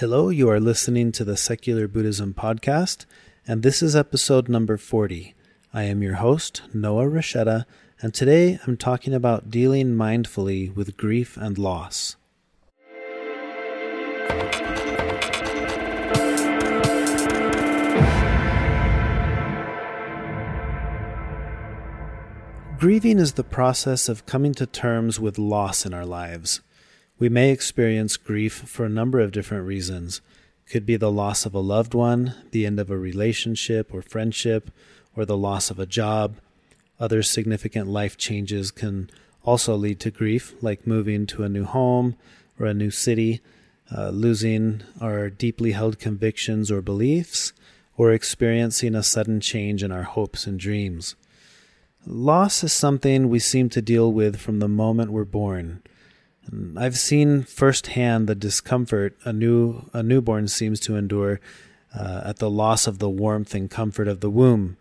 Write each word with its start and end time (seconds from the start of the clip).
Hello, 0.00 0.30
you 0.30 0.48
are 0.48 0.58
listening 0.58 1.12
to 1.12 1.24
the 1.24 1.36
Secular 1.36 1.86
Buddhism 1.86 2.32
Podcast, 2.32 3.04
and 3.46 3.62
this 3.62 3.82
is 3.82 3.94
episode 3.94 4.48
number 4.48 4.78
40. 4.78 5.34
I 5.74 5.82
am 5.82 6.02
your 6.02 6.14
host, 6.14 6.62
Noah 6.72 7.04
Rasheta, 7.04 7.66
and 8.00 8.14
today 8.14 8.58
I'm 8.66 8.78
talking 8.78 9.12
about 9.12 9.50
dealing 9.50 9.88
mindfully 9.88 10.74
with 10.74 10.96
grief 10.96 11.36
and 11.36 11.58
loss. 11.58 12.16
Grieving 22.78 23.18
is 23.18 23.34
the 23.34 23.44
process 23.44 24.08
of 24.08 24.24
coming 24.24 24.54
to 24.54 24.64
terms 24.64 25.20
with 25.20 25.36
loss 25.36 25.84
in 25.84 25.92
our 25.92 26.06
lives. 26.06 26.62
We 27.20 27.28
may 27.28 27.50
experience 27.50 28.16
grief 28.16 28.54
for 28.54 28.86
a 28.86 28.88
number 28.88 29.20
of 29.20 29.30
different 29.30 29.66
reasons. 29.66 30.22
It 30.66 30.70
could 30.70 30.86
be 30.86 30.96
the 30.96 31.12
loss 31.12 31.44
of 31.44 31.54
a 31.54 31.58
loved 31.60 31.92
one, 31.92 32.34
the 32.50 32.64
end 32.64 32.80
of 32.80 32.90
a 32.90 32.96
relationship 32.96 33.92
or 33.92 34.00
friendship, 34.00 34.70
or 35.14 35.26
the 35.26 35.36
loss 35.36 35.70
of 35.70 35.78
a 35.78 35.84
job. 35.84 36.36
Other 36.98 37.22
significant 37.22 37.88
life 37.88 38.16
changes 38.16 38.70
can 38.70 39.10
also 39.44 39.76
lead 39.76 40.00
to 40.00 40.10
grief, 40.10 40.54
like 40.62 40.86
moving 40.86 41.26
to 41.26 41.44
a 41.44 41.48
new 41.50 41.66
home 41.66 42.16
or 42.58 42.64
a 42.64 42.72
new 42.72 42.90
city, 42.90 43.42
uh, 43.94 44.08
losing 44.08 44.82
our 44.98 45.28
deeply 45.28 45.72
held 45.72 45.98
convictions 45.98 46.70
or 46.70 46.80
beliefs, 46.80 47.52
or 47.98 48.12
experiencing 48.12 48.94
a 48.94 49.02
sudden 49.02 49.40
change 49.40 49.82
in 49.82 49.92
our 49.92 50.04
hopes 50.04 50.46
and 50.46 50.58
dreams. 50.58 51.16
Loss 52.06 52.64
is 52.64 52.72
something 52.72 53.28
we 53.28 53.40
seem 53.40 53.68
to 53.68 53.82
deal 53.82 54.10
with 54.10 54.40
from 54.40 54.58
the 54.58 54.68
moment 54.68 55.12
we're 55.12 55.26
born. 55.26 55.82
I've 56.76 56.98
seen 56.98 57.42
firsthand 57.42 58.26
the 58.26 58.34
discomfort 58.34 59.16
a 59.24 59.32
new 59.32 59.88
a 59.92 60.02
newborn 60.02 60.48
seems 60.48 60.80
to 60.80 60.96
endure 60.96 61.40
uh, 61.94 62.22
at 62.24 62.38
the 62.38 62.50
loss 62.50 62.86
of 62.86 62.98
the 62.98 63.10
warmth 63.10 63.54
and 63.54 63.70
comfort 63.70 64.08
of 64.08 64.20
the 64.20 64.30
womb. 64.30 64.76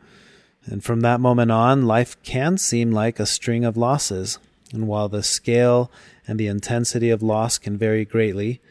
And 0.65 0.83
from 0.83 1.01
that 1.01 1.19
moment 1.19 1.51
on, 1.51 1.83
life 1.85 2.21
can 2.23 2.57
seem 2.57 2.91
like 2.91 3.19
a 3.19 3.25
string 3.25 3.65
of 3.65 3.77
losses. 3.77 4.39
And 4.71 4.87
while 4.87 5.09
the 5.09 5.23
scale 5.23 5.91
and 6.27 6.39
the 6.39 6.47
intensity 6.47 7.09
of 7.09 7.23
loss 7.23 7.57
can 7.57 7.77
vary 7.77 8.05
greatly, 8.05 8.61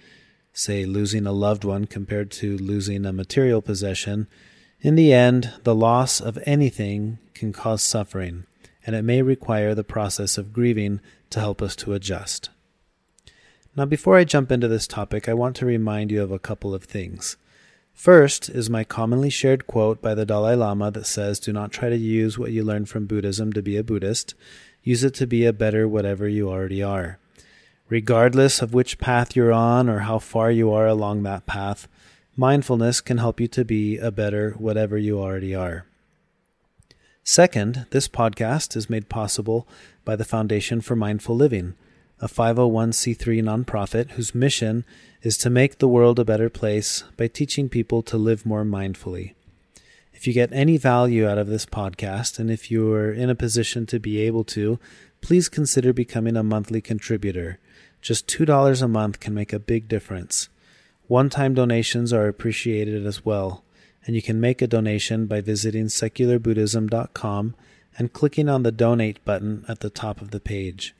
say 0.52 0.84
losing 0.84 1.26
a 1.26 1.32
loved 1.32 1.64
one 1.64 1.86
compared 1.86 2.30
to 2.32 2.56
losing 2.56 3.04
a 3.04 3.12
material 3.12 3.62
possession, 3.62 4.28
in 4.80 4.94
the 4.94 5.12
end, 5.12 5.52
the 5.64 5.74
loss 5.74 6.20
of 6.20 6.38
anything 6.46 7.18
can 7.34 7.52
cause 7.52 7.82
suffering, 7.82 8.44
and 8.86 8.94
it 8.94 9.02
may 9.02 9.22
require 9.22 9.74
the 9.74 9.82
process 9.82 10.38
of 10.38 10.52
grieving 10.52 11.00
to 11.30 11.40
help 11.40 11.60
us 11.60 11.74
to 11.76 11.94
adjust. 11.94 12.50
Now, 13.76 13.84
before 13.84 14.16
I 14.16 14.24
jump 14.24 14.50
into 14.50 14.66
this 14.66 14.86
topic, 14.86 15.28
I 15.28 15.34
want 15.34 15.54
to 15.56 15.66
remind 15.66 16.10
you 16.10 16.22
of 16.22 16.32
a 16.32 16.38
couple 16.38 16.74
of 16.74 16.84
things. 16.84 17.36
First 17.94 18.48
is 18.48 18.70
my 18.70 18.84
commonly 18.84 19.30
shared 19.30 19.66
quote 19.66 20.00
by 20.00 20.14
the 20.14 20.24
Dalai 20.24 20.54
Lama 20.54 20.90
that 20.92 21.06
says, 21.06 21.40
Do 21.40 21.52
not 21.52 21.72
try 21.72 21.88
to 21.88 21.96
use 21.96 22.38
what 22.38 22.52
you 22.52 22.62
learn 22.62 22.86
from 22.86 23.06
Buddhism 23.06 23.52
to 23.52 23.62
be 23.62 23.76
a 23.76 23.84
Buddhist. 23.84 24.34
Use 24.82 25.04
it 25.04 25.14
to 25.14 25.26
be 25.26 25.44
a 25.44 25.52
better 25.52 25.88
whatever 25.88 26.28
you 26.28 26.48
already 26.48 26.82
are. 26.82 27.18
Regardless 27.88 28.62
of 28.62 28.74
which 28.74 28.98
path 28.98 29.34
you're 29.34 29.52
on 29.52 29.88
or 29.88 30.00
how 30.00 30.18
far 30.18 30.50
you 30.50 30.72
are 30.72 30.86
along 30.86 31.22
that 31.22 31.46
path, 31.46 31.88
mindfulness 32.36 33.00
can 33.00 33.18
help 33.18 33.40
you 33.40 33.48
to 33.48 33.64
be 33.64 33.98
a 33.98 34.10
better 34.10 34.52
whatever 34.52 34.96
you 34.96 35.18
already 35.18 35.54
are. 35.54 35.84
Second, 37.24 37.86
this 37.90 38.08
podcast 38.08 38.76
is 38.76 38.88
made 38.88 39.08
possible 39.08 39.66
by 40.04 40.16
the 40.16 40.24
Foundation 40.24 40.80
for 40.80 40.96
Mindful 40.96 41.36
Living 41.36 41.74
a 42.20 42.26
501c3 42.26 43.42
nonprofit 43.42 44.12
whose 44.12 44.34
mission 44.34 44.84
is 45.22 45.36
to 45.38 45.50
make 45.50 45.78
the 45.78 45.88
world 45.88 46.18
a 46.18 46.24
better 46.24 46.48
place 46.48 47.04
by 47.16 47.26
teaching 47.28 47.68
people 47.68 48.02
to 48.02 48.16
live 48.16 48.46
more 48.46 48.64
mindfully. 48.64 49.34
If 50.12 50.26
you 50.26 50.32
get 50.32 50.52
any 50.52 50.78
value 50.78 51.28
out 51.28 51.38
of 51.38 51.46
this 51.46 51.64
podcast, 51.64 52.40
and 52.40 52.50
if 52.50 52.72
you 52.72 52.92
are 52.92 53.12
in 53.12 53.30
a 53.30 53.36
position 53.36 53.86
to 53.86 54.00
be 54.00 54.20
able 54.20 54.42
to, 54.44 54.80
please 55.20 55.48
consider 55.48 55.92
becoming 55.92 56.36
a 56.36 56.42
monthly 56.42 56.80
contributor. 56.80 57.60
Just 58.02 58.26
$2 58.26 58.82
a 58.82 58.88
month 58.88 59.20
can 59.20 59.32
make 59.32 59.52
a 59.52 59.60
big 59.60 59.86
difference. 59.86 60.48
One 61.06 61.30
time 61.30 61.54
donations 61.54 62.12
are 62.12 62.26
appreciated 62.26 63.06
as 63.06 63.24
well, 63.24 63.62
and 64.04 64.16
you 64.16 64.22
can 64.22 64.40
make 64.40 64.60
a 64.60 64.66
donation 64.66 65.26
by 65.26 65.40
visiting 65.40 65.86
secularbuddhism.com 65.86 67.54
and 67.96 68.12
clicking 68.12 68.48
on 68.48 68.62
the 68.62 68.72
donate 68.72 69.24
button 69.24 69.64
at 69.68 69.80
the 69.80 69.90
top 69.90 70.20
of 70.20 70.32
the 70.32 70.40
page. 70.40 70.94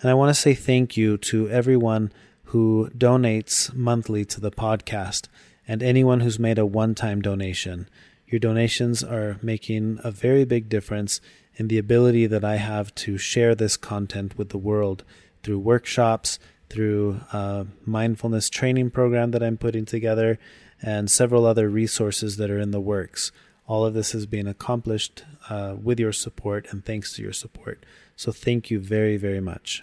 And 0.00 0.10
I 0.10 0.14
want 0.14 0.28
to 0.28 0.40
say 0.40 0.54
thank 0.54 0.96
you 0.96 1.16
to 1.18 1.48
everyone 1.48 2.12
who 2.44 2.90
donates 2.96 3.74
monthly 3.74 4.24
to 4.26 4.40
the 4.40 4.50
podcast 4.50 5.28
and 5.66 5.82
anyone 5.82 6.20
who's 6.20 6.38
made 6.38 6.58
a 6.58 6.66
one 6.66 6.94
time 6.94 7.22
donation. 7.22 7.88
Your 8.26 8.38
donations 8.38 9.02
are 9.02 9.38
making 9.42 9.98
a 10.04 10.10
very 10.10 10.44
big 10.44 10.68
difference 10.68 11.20
in 11.54 11.68
the 11.68 11.78
ability 11.78 12.26
that 12.26 12.44
I 12.44 12.56
have 12.56 12.94
to 12.96 13.16
share 13.16 13.54
this 13.54 13.76
content 13.76 14.36
with 14.36 14.50
the 14.50 14.58
world 14.58 15.02
through 15.42 15.60
workshops, 15.60 16.38
through 16.68 17.20
a 17.32 17.66
mindfulness 17.86 18.50
training 18.50 18.90
program 18.90 19.30
that 19.30 19.42
I'm 19.42 19.56
putting 19.56 19.86
together, 19.86 20.38
and 20.82 21.10
several 21.10 21.46
other 21.46 21.70
resources 21.70 22.36
that 22.36 22.50
are 22.50 22.58
in 22.58 22.70
the 22.70 22.80
works. 22.80 23.32
All 23.66 23.84
of 23.84 23.94
this 23.94 24.12
has 24.12 24.26
been 24.26 24.46
accomplished 24.46 25.24
uh, 25.48 25.74
with 25.82 25.98
your 25.98 26.12
support 26.12 26.66
and 26.70 26.84
thanks 26.84 27.14
to 27.14 27.22
your 27.22 27.32
support. 27.32 27.84
So 28.14 28.32
thank 28.32 28.70
you 28.70 28.78
very, 28.78 29.16
very 29.16 29.40
much. 29.40 29.82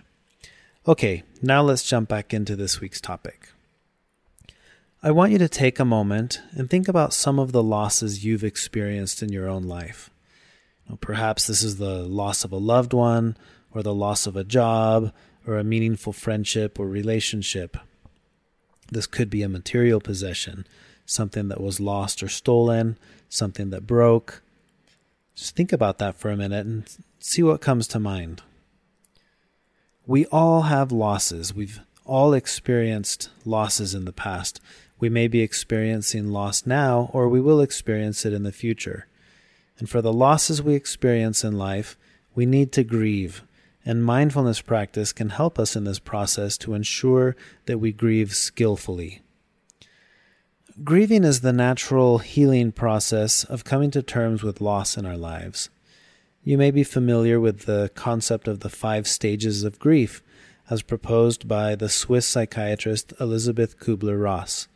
Okay, 0.88 1.24
now 1.42 1.62
let's 1.62 1.88
jump 1.88 2.10
back 2.10 2.34
into 2.34 2.56
this 2.56 2.82
week's 2.82 3.02
topic. 3.02 3.50
I 5.02 5.12
want 5.12 5.34
you 5.34 5.38
to 5.38 5.50
take 5.50 5.80
a 5.80 5.86
moment 5.86 6.42
and 6.52 6.70
think 6.70 6.88
about 6.88 7.14
some 7.14 7.40
of 7.40 7.52
the 7.52 7.64
losses 7.64 8.24
you've 8.24 8.44
experienced 8.44 9.22
in 9.22 9.32
your 9.32 9.50
own 9.50 9.64
life. 9.64 10.10
Perhaps 11.02 11.48
this 11.48 11.62
is 11.62 11.78
the 11.78 12.04
loss 12.04 12.44
of 12.44 12.52
a 12.52 12.58
loved 12.58 12.94
one, 12.94 13.38
or 13.72 13.84
the 13.84 13.94
loss 13.94 14.28
of 14.28 14.36
a 14.36 14.44
job, 14.44 15.12
or 15.46 15.58
a 15.58 15.64
meaningful 15.64 16.14
friendship 16.14 16.80
or 16.80 16.88
relationship. 16.88 17.76
This 18.92 19.08
could 19.08 19.30
be 19.30 19.42
a 19.42 19.50
material 19.50 20.00
possession, 20.00 20.66
something 21.06 21.48
that 21.50 21.62
was 21.62 21.80
lost 21.80 22.22
or 22.22 22.30
stolen, 22.30 22.98
something 23.34 23.70
that 23.72 23.88
broke, 23.88 24.44
just 25.36 25.56
think 25.56 25.74
about 25.74 25.98
that 25.98 26.16
for 26.16 26.30
a 26.30 26.38
minute 26.38 26.66
and 26.66 26.84
see 27.20 27.42
what 27.42 27.62
comes 27.62 27.88
to 27.88 28.00
mind. 28.00 28.42
We 30.06 30.26
all 30.28 30.64
have 30.64 30.92
losses. 30.92 31.54
We've 31.54 31.80
all 32.06 32.34
experienced 32.34 33.30
losses 33.46 33.96
in 33.96 34.06
the 34.06 34.14
past. 34.14 34.60
We 35.00 35.10
may 35.10 35.28
be 35.28 35.42
experiencing 35.42 36.30
loss 36.30 36.66
now, 36.66 37.10
or 37.14 37.28
we 37.28 37.42
will 37.42 37.62
experience 37.62 38.26
it 38.26 38.34
in 38.34 38.44
the 38.44 38.52
future. 38.52 39.08
And 39.80 39.90
for 39.90 40.02
the 40.02 40.14
losses 40.14 40.62
we 40.62 40.76
experience 40.76 41.44
in 41.44 41.58
life, 41.58 41.98
we 42.36 42.46
need 42.46 42.72
to 42.74 42.84
grieve. 42.84 43.44
And 43.86 44.06
mindfulness 44.06 44.62
practice 44.62 45.12
can 45.12 45.30
help 45.30 45.58
us 45.58 45.76
in 45.76 45.84
this 45.84 46.00
process 46.00 46.58
to 46.60 46.74
ensure 46.74 47.36
that 47.66 47.80
we 47.80 47.92
grieve 47.92 48.36
skillfully. 48.36 49.23
Grieving 50.82 51.24
is 51.24 51.42
the 51.42 51.54
natural 51.54 52.18
healing 52.18 52.72
process 52.72 53.44
of 53.44 53.64
coming 53.64 53.92
to 53.92 54.02
terms 54.02 54.42
with 54.42 54.60
loss 54.60 54.98
in 54.98 55.06
our 55.06 55.18
lives. 55.18 55.70
You 56.44 56.58
may 56.58 56.72
be 56.72 56.84
familiar 56.84 57.40
with 57.40 57.66
the 57.66 57.92
concept 57.94 58.48
of 58.48 58.62
the 58.62 58.72
five 58.72 59.08
stages 59.08 59.64
of 59.64 59.78
grief, 59.78 60.24
as 60.72 60.82
proposed 60.82 61.48
by 61.48 61.76
the 61.76 61.90
Swiss 61.90 62.26
psychiatrist 62.26 63.14
Elisabeth 63.20 63.80
Kubler 63.80 64.20
Ross. 64.20 64.68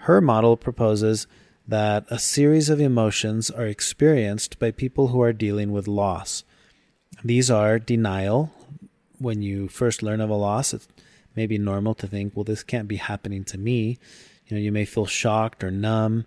Her 0.00 0.20
model 0.20 0.58
proposes 0.58 1.26
that 1.66 2.04
a 2.10 2.18
series 2.18 2.68
of 2.68 2.78
emotions 2.78 3.50
are 3.50 3.66
experienced 3.66 4.58
by 4.58 4.70
people 4.70 5.08
who 5.08 5.22
are 5.22 5.32
dealing 5.32 5.72
with 5.72 5.88
loss. 5.88 6.44
These 7.24 7.50
are 7.50 7.78
denial. 7.78 8.52
When 9.18 9.40
you 9.40 9.68
first 9.68 10.02
learn 10.02 10.20
of 10.20 10.28
a 10.28 10.34
loss, 10.34 10.74
it 10.74 10.86
may 11.34 11.46
be 11.46 11.56
normal 11.56 11.94
to 11.94 12.06
think, 12.06 12.36
well, 12.36 12.44
this 12.44 12.62
can't 12.62 12.88
be 12.88 12.96
happening 12.96 13.42
to 13.44 13.56
me. 13.56 13.98
You 14.50 14.56
know, 14.56 14.62
you 14.62 14.72
may 14.72 14.84
feel 14.84 15.06
shocked 15.06 15.62
or 15.62 15.70
numb. 15.70 16.26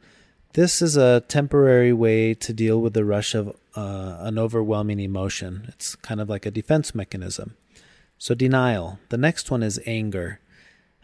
This 0.54 0.82
is 0.82 0.96
a 0.96 1.22
temporary 1.28 1.94
way 1.94 2.34
to 2.36 2.54
deal 2.54 2.80
with 2.80 2.94
the 2.94 3.04
rush 3.04 3.34
of 3.34 3.50
uh, 3.76 4.18
an 4.20 4.38
overwhelming 4.38 5.00
emotion. 5.00 5.66
It's 5.70 5.96
kind 5.96 6.22
of 6.22 6.30
like 6.30 6.46
a 6.46 6.52
defense 6.52 6.94
mechanism. 6.94 7.56
So, 8.18 8.36
denial. 8.36 9.00
The 9.10 9.18
next 9.18 9.52
one 9.52 9.64
is 9.64 9.80
anger. 9.86 10.40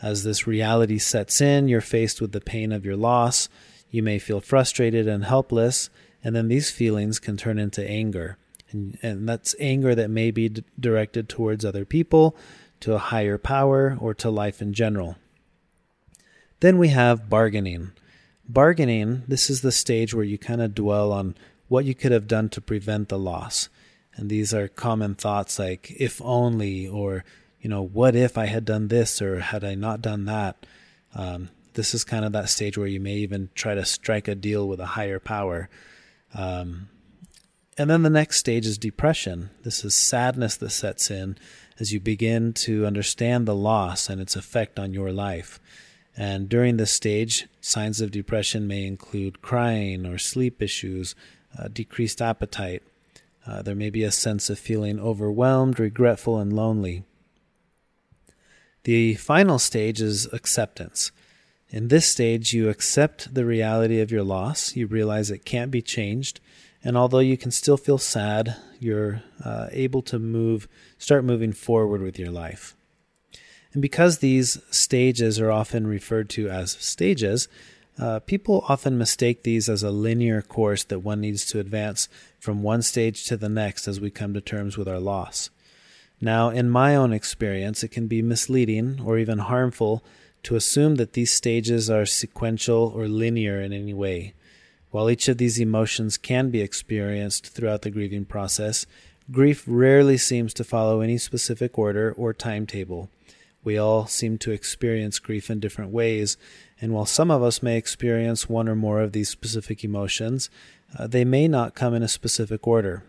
As 0.01 0.23
this 0.23 0.47
reality 0.47 0.97
sets 0.97 1.41
in, 1.41 1.67
you're 1.67 1.81
faced 1.81 2.21
with 2.21 2.31
the 2.31 2.39
pain 2.39 2.71
of 2.71 2.85
your 2.85 2.95
loss. 2.95 3.49
You 3.91 4.03
may 4.03 4.19
feel 4.19 4.39
frustrated 4.39 5.07
and 5.07 5.25
helpless, 5.25 5.89
and 6.23 6.35
then 6.35 6.47
these 6.47 6.71
feelings 6.71 7.19
can 7.19 7.35
turn 7.35 7.59
into 7.59 7.85
anger. 7.85 8.37
And, 8.71 8.97
and 9.01 9.27
that's 9.27 9.55
anger 9.59 9.95
that 9.95 10.09
may 10.09 10.31
be 10.31 10.47
d- 10.47 10.63
directed 10.79 11.27
towards 11.27 11.65
other 11.65 11.85
people, 11.85 12.37
to 12.81 12.93
a 12.93 12.99
higher 12.99 13.37
power, 13.37 13.97
or 13.99 14.13
to 14.13 14.29
life 14.29 14.61
in 14.61 14.73
general. 14.73 15.17
Then 16.59 16.77
we 16.77 16.89
have 16.89 17.29
bargaining. 17.29 17.91
Bargaining, 18.47 19.23
this 19.27 19.49
is 19.49 19.61
the 19.61 19.71
stage 19.71 20.13
where 20.13 20.25
you 20.25 20.37
kind 20.37 20.61
of 20.61 20.75
dwell 20.75 21.11
on 21.11 21.35
what 21.67 21.85
you 21.85 21.95
could 21.95 22.11
have 22.11 22.27
done 22.27 22.49
to 22.49 22.61
prevent 22.61 23.09
the 23.09 23.19
loss. 23.19 23.69
And 24.15 24.29
these 24.29 24.53
are 24.53 24.67
common 24.67 25.15
thoughts 25.15 25.59
like, 25.59 25.91
if 25.91 26.21
only, 26.21 26.87
or, 26.87 27.23
you 27.61 27.69
know, 27.69 27.81
what 27.83 28.15
if 28.15 28.37
I 28.37 28.47
had 28.47 28.65
done 28.65 28.87
this 28.89 29.21
or 29.21 29.39
had 29.39 29.63
I 29.63 29.75
not 29.75 30.01
done 30.01 30.25
that? 30.25 30.65
Um, 31.15 31.49
this 31.75 31.93
is 31.93 32.03
kind 32.03 32.25
of 32.25 32.33
that 32.33 32.49
stage 32.49 32.77
where 32.77 32.87
you 32.87 32.99
may 32.99 33.15
even 33.15 33.49
try 33.55 33.75
to 33.75 33.85
strike 33.85 34.27
a 34.27 34.35
deal 34.35 34.67
with 34.67 34.79
a 34.79 34.87
higher 34.87 35.19
power. 35.19 35.69
Um, 36.33 36.89
and 37.77 37.89
then 37.89 38.01
the 38.01 38.09
next 38.09 38.37
stage 38.37 38.65
is 38.65 38.77
depression. 38.77 39.51
This 39.63 39.85
is 39.85 39.95
sadness 39.95 40.57
that 40.57 40.71
sets 40.71 41.09
in 41.09 41.37
as 41.79 41.93
you 41.93 42.01
begin 42.01 42.51
to 42.51 42.85
understand 42.85 43.47
the 43.47 43.55
loss 43.55 44.09
and 44.09 44.19
its 44.19 44.35
effect 44.35 44.77
on 44.77 44.91
your 44.91 45.13
life. 45.13 45.61
And 46.17 46.49
during 46.49 46.77
this 46.77 46.91
stage, 46.91 47.47
signs 47.61 48.01
of 48.01 48.11
depression 48.11 48.67
may 48.67 48.85
include 48.85 49.41
crying 49.41 50.05
or 50.05 50.17
sleep 50.17 50.61
issues, 50.61 51.15
uh, 51.57 51.67
decreased 51.67 52.21
appetite. 52.21 52.83
Uh, 53.47 53.61
there 53.61 53.75
may 53.75 53.89
be 53.89 54.03
a 54.03 54.11
sense 54.11 54.49
of 54.49 54.59
feeling 54.59 54.99
overwhelmed, 54.99 55.79
regretful, 55.79 56.37
and 56.37 56.53
lonely. 56.53 57.03
The 58.83 59.15
final 59.15 59.59
stage 59.59 60.01
is 60.01 60.31
acceptance. 60.33 61.11
In 61.69 61.87
this 61.87 62.07
stage, 62.07 62.53
you 62.53 62.69
accept 62.69 63.33
the 63.33 63.45
reality 63.45 64.01
of 64.01 64.11
your 64.11 64.23
loss, 64.23 64.75
you 64.75 64.87
realize 64.87 65.29
it 65.29 65.45
can't 65.45 65.69
be 65.69 65.81
changed, 65.81 66.39
and 66.83 66.97
although 66.97 67.19
you 67.19 67.37
can 67.37 67.51
still 67.51 67.77
feel 67.77 67.97
sad, 67.97 68.55
you're 68.79 69.21
uh, 69.43 69.67
able 69.71 70.01
to 70.03 70.17
move, 70.17 70.67
start 70.97 71.23
moving 71.23 71.53
forward 71.53 72.01
with 72.01 72.17
your 72.17 72.31
life. 72.31 72.75
And 73.73 73.81
because 73.81 74.17
these 74.17 74.59
stages 74.71 75.39
are 75.39 75.51
often 75.51 75.85
referred 75.85 76.29
to 76.31 76.49
as 76.49 76.71
stages, 76.71 77.47
uh, 77.99 78.19
people 78.19 78.63
often 78.67 78.97
mistake 78.97 79.43
these 79.43 79.67
as 79.69 79.83
a 79.83 79.91
linear 79.91 80.41
course 80.41 80.83
that 80.85 80.99
one 80.99 81.21
needs 81.21 81.45
to 81.45 81.59
advance 81.59 82.07
from 82.39 82.63
one 82.63 82.81
stage 82.81 83.25
to 83.25 83.37
the 83.37 83.49
next 83.49 83.87
as 83.87 83.99
we 83.99 84.09
come 84.09 84.33
to 84.33 84.41
terms 84.41 84.77
with 84.77 84.87
our 84.87 84.99
loss. 84.99 85.49
Now, 86.21 86.49
in 86.49 86.69
my 86.69 86.95
own 86.95 87.13
experience, 87.13 87.83
it 87.83 87.89
can 87.89 88.07
be 88.07 88.21
misleading 88.21 89.01
or 89.03 89.17
even 89.17 89.39
harmful 89.39 90.03
to 90.43 90.55
assume 90.55 90.95
that 90.95 91.13
these 91.13 91.31
stages 91.31 91.89
are 91.89 92.05
sequential 92.05 92.91
or 92.95 93.07
linear 93.07 93.61
in 93.61 93.73
any 93.73 93.93
way. 93.93 94.33
While 94.91 95.09
each 95.09 95.27
of 95.27 95.37
these 95.37 95.59
emotions 95.59 96.17
can 96.17 96.49
be 96.49 96.61
experienced 96.61 97.47
throughout 97.47 97.83
the 97.83 97.91
grieving 97.91 98.25
process, 98.25 98.85
grief 99.31 99.63
rarely 99.67 100.17
seems 100.17 100.53
to 100.55 100.63
follow 100.63 101.01
any 101.01 101.17
specific 101.17 101.77
order 101.77 102.13
or 102.17 102.33
timetable. 102.33 103.09
We 103.63 103.77
all 103.77 104.07
seem 104.07 104.37
to 104.39 104.51
experience 104.51 105.19
grief 105.19 105.49
in 105.49 105.59
different 105.59 105.91
ways, 105.91 106.37
and 106.79 106.93
while 106.93 107.05
some 107.05 107.29
of 107.29 107.43
us 107.43 107.61
may 107.61 107.77
experience 107.77 108.47
one 108.47 108.69
or 108.69 108.75
more 108.75 109.01
of 109.01 109.11
these 109.11 109.29
specific 109.29 109.83
emotions, 109.83 110.49
uh, 110.97 111.07
they 111.07 111.25
may 111.25 111.47
not 111.47 111.75
come 111.75 111.93
in 111.93 112.03
a 112.03 112.07
specific 112.07 112.67
order. 112.67 113.03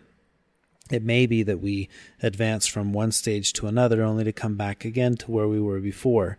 It 0.91 1.03
may 1.03 1.25
be 1.25 1.41
that 1.43 1.61
we 1.61 1.87
advance 2.21 2.67
from 2.67 2.91
one 2.91 3.11
stage 3.11 3.53
to 3.53 3.67
another 3.67 4.03
only 4.03 4.25
to 4.25 4.33
come 4.33 4.55
back 4.55 4.83
again 4.83 5.15
to 5.17 5.31
where 5.31 5.47
we 5.47 5.59
were 5.59 5.79
before. 5.79 6.37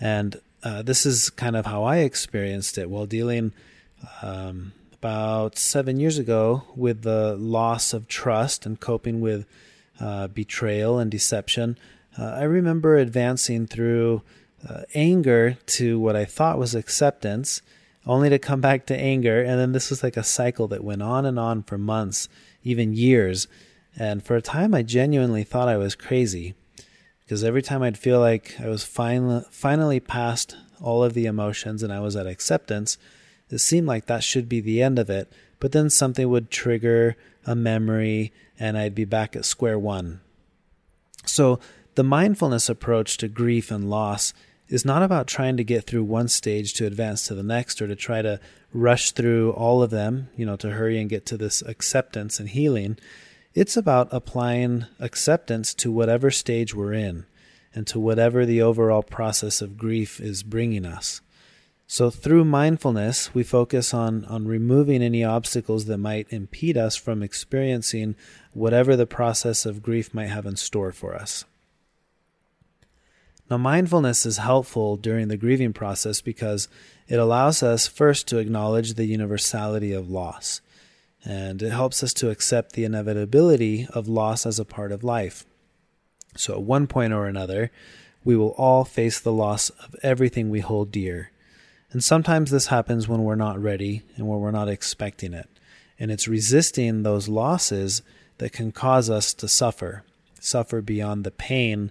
And 0.00 0.40
uh, 0.62 0.82
this 0.82 1.04
is 1.04 1.30
kind 1.30 1.56
of 1.56 1.66
how 1.66 1.84
I 1.84 1.98
experienced 1.98 2.78
it 2.78 2.88
while 2.88 3.06
dealing 3.06 3.52
um, 4.22 4.72
about 4.94 5.58
seven 5.58 6.00
years 6.00 6.18
ago 6.18 6.64
with 6.74 7.02
the 7.02 7.36
loss 7.36 7.92
of 7.92 8.08
trust 8.08 8.64
and 8.64 8.80
coping 8.80 9.20
with 9.20 9.46
uh, 10.00 10.28
betrayal 10.28 10.98
and 10.98 11.10
deception. 11.10 11.78
Uh, 12.18 12.24
I 12.24 12.42
remember 12.42 12.96
advancing 12.96 13.66
through 13.66 14.22
uh, 14.68 14.82
anger 14.94 15.56
to 15.66 15.98
what 15.98 16.16
I 16.16 16.24
thought 16.24 16.58
was 16.58 16.74
acceptance, 16.74 17.62
only 18.06 18.28
to 18.30 18.38
come 18.38 18.60
back 18.60 18.86
to 18.86 18.96
anger. 18.96 19.42
And 19.42 19.58
then 19.58 19.72
this 19.72 19.90
was 19.90 20.02
like 20.02 20.16
a 20.16 20.24
cycle 20.24 20.68
that 20.68 20.84
went 20.84 21.02
on 21.02 21.24
and 21.24 21.38
on 21.38 21.62
for 21.62 21.78
months, 21.78 22.28
even 22.62 22.94
years. 22.94 23.46
And 23.96 24.22
for 24.22 24.36
a 24.36 24.42
time, 24.42 24.74
I 24.74 24.82
genuinely 24.82 25.44
thought 25.44 25.68
I 25.68 25.76
was 25.76 25.94
crazy 25.94 26.54
because 27.30 27.44
every 27.44 27.62
time 27.62 27.82
I'd 27.82 27.98
feel 27.98 28.18
like 28.18 28.56
I 28.60 28.68
was 28.68 28.84
finally 28.84 29.44
finally 29.50 30.00
past 30.00 30.56
all 30.80 31.04
of 31.04 31.14
the 31.14 31.26
emotions 31.26 31.82
and 31.82 31.92
I 31.92 32.00
was 32.00 32.16
at 32.16 32.26
acceptance, 32.26 32.98
it 33.50 33.58
seemed 33.58 33.86
like 33.86 34.06
that 34.06 34.24
should 34.24 34.48
be 34.48 34.60
the 34.60 34.82
end 34.82 34.98
of 34.98 35.10
it, 35.10 35.32
but 35.58 35.72
then 35.72 35.90
something 35.90 36.28
would 36.28 36.50
trigger 36.50 37.16
a 37.46 37.54
memory 37.54 38.32
and 38.58 38.76
I'd 38.76 38.94
be 38.94 39.04
back 39.04 39.36
at 39.36 39.44
square 39.44 39.78
one. 39.78 40.20
So, 41.24 41.60
the 41.94 42.04
mindfulness 42.04 42.68
approach 42.68 43.16
to 43.18 43.28
grief 43.28 43.70
and 43.70 43.90
loss 43.90 44.32
is 44.68 44.84
not 44.84 45.02
about 45.02 45.26
trying 45.26 45.56
to 45.56 45.64
get 45.64 45.84
through 45.84 46.04
one 46.04 46.28
stage 46.28 46.74
to 46.74 46.86
advance 46.86 47.26
to 47.26 47.34
the 47.34 47.42
next 47.42 47.82
or 47.82 47.88
to 47.88 47.96
try 47.96 48.22
to 48.22 48.38
rush 48.72 49.10
through 49.10 49.50
all 49.52 49.82
of 49.82 49.90
them, 49.90 50.28
you 50.36 50.46
know, 50.46 50.56
to 50.56 50.70
hurry 50.70 51.00
and 51.00 51.10
get 51.10 51.26
to 51.26 51.36
this 51.36 51.60
acceptance 51.62 52.38
and 52.38 52.50
healing. 52.50 52.96
It's 53.52 53.76
about 53.76 54.08
applying 54.12 54.86
acceptance 55.00 55.74
to 55.74 55.90
whatever 55.90 56.30
stage 56.30 56.74
we're 56.74 56.92
in 56.92 57.26
and 57.74 57.86
to 57.88 57.98
whatever 57.98 58.46
the 58.46 58.62
overall 58.62 59.02
process 59.02 59.60
of 59.60 59.76
grief 59.76 60.20
is 60.20 60.44
bringing 60.44 60.86
us. 60.86 61.20
So 61.88 62.08
through 62.08 62.44
mindfulness, 62.44 63.34
we 63.34 63.42
focus 63.42 63.92
on, 63.92 64.24
on 64.26 64.46
removing 64.46 65.02
any 65.02 65.24
obstacles 65.24 65.86
that 65.86 65.98
might 65.98 66.32
impede 66.32 66.76
us 66.76 66.94
from 66.94 67.20
experiencing 67.20 68.14
whatever 68.52 68.94
the 68.94 69.06
process 69.06 69.66
of 69.66 69.82
grief 69.82 70.14
might 70.14 70.28
have 70.28 70.46
in 70.46 70.54
store 70.54 70.92
for 70.92 71.16
us. 71.16 71.44
Now, 73.50 73.58
mindfulness 73.58 74.24
is 74.24 74.38
helpful 74.38 74.96
during 74.96 75.28
the 75.28 75.36
grieving 75.36 75.72
process 75.72 76.20
because 76.20 76.68
it 77.08 77.18
allows 77.18 77.62
us 77.62 77.88
first 77.88 78.28
to 78.28 78.38
acknowledge 78.38 78.94
the 78.94 79.06
universality 79.06 79.92
of 79.92 80.08
loss, 80.08 80.60
and 81.24 81.60
it 81.60 81.70
helps 81.70 82.02
us 82.02 82.14
to 82.14 82.30
accept 82.30 82.72
the 82.72 82.84
inevitability 82.84 83.88
of 83.92 84.06
loss 84.06 84.46
as 84.46 84.60
a 84.60 84.64
part 84.64 84.92
of 84.92 85.02
life. 85.02 85.44
So, 86.36 86.54
at 86.54 86.62
one 86.62 86.86
point 86.86 87.12
or 87.12 87.26
another, 87.26 87.72
we 88.22 88.36
will 88.36 88.50
all 88.50 88.84
face 88.84 89.18
the 89.18 89.32
loss 89.32 89.70
of 89.70 89.96
everything 90.02 90.48
we 90.48 90.60
hold 90.60 90.92
dear 90.92 91.30
and 91.92 92.04
sometimes 92.04 92.50
this 92.50 92.68
happens 92.68 93.08
when 93.08 93.24
we're 93.24 93.34
not 93.34 93.60
ready 93.60 94.02
and 94.16 94.28
when 94.28 94.40
we're 94.40 94.50
not 94.50 94.68
expecting 94.68 95.34
it. 95.34 95.48
And 95.98 96.10
it's 96.10 96.28
resisting 96.28 97.02
those 97.02 97.28
losses 97.28 98.02
that 98.38 98.52
can 98.52 98.72
cause 98.72 99.10
us 99.10 99.34
to 99.34 99.48
suffer, 99.48 100.04
suffer 100.38 100.80
beyond 100.80 101.24
the 101.24 101.30
pain 101.30 101.90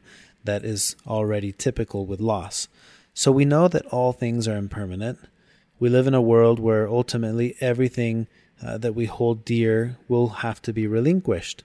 that 0.50 0.66
is 0.66 0.96
already 1.06 1.52
typical 1.52 2.08
with 2.08 2.20
loss. 2.20 2.68
So 3.14 3.32
we 3.32 3.46
know 3.46 3.68
that 3.68 3.86
all 3.88 4.12
things 4.12 4.48
are 4.48 4.58
impermanent. 4.58 5.20
We 5.80 5.90
live 5.90 6.08
in 6.08 6.16
a 6.16 6.30
world 6.34 6.60
where 6.60 6.90
ultimately 6.90 7.56
everything 7.62 8.26
uh, 8.66 8.80
that 8.80 8.96
we 8.96 9.06
hold 9.06 9.46
dear 9.46 9.98
will 10.08 10.30
have 10.46 10.60
to 10.64 10.74
be 10.74 10.88
relinquished. 10.88 11.64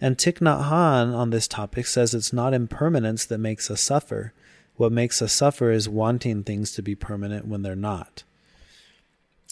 And 0.00 0.16
Thich 0.16 0.38
Nhat 0.38 0.70
Hanh 0.70 1.12
on 1.12 1.30
this 1.30 1.48
topic 1.48 1.86
says 1.86 2.14
it's 2.14 2.32
not 2.32 2.54
impermanence 2.54 3.26
that 3.26 3.38
makes 3.38 3.68
us 3.68 3.80
suffer, 3.80 4.32
what 4.76 4.92
makes 4.92 5.20
us 5.20 5.32
suffer 5.32 5.70
is 5.70 5.88
wanting 5.88 6.42
things 6.42 6.72
to 6.72 6.82
be 6.82 6.94
permanent 6.94 7.48
when 7.48 7.62
they're 7.62 7.76
not. 7.76 8.22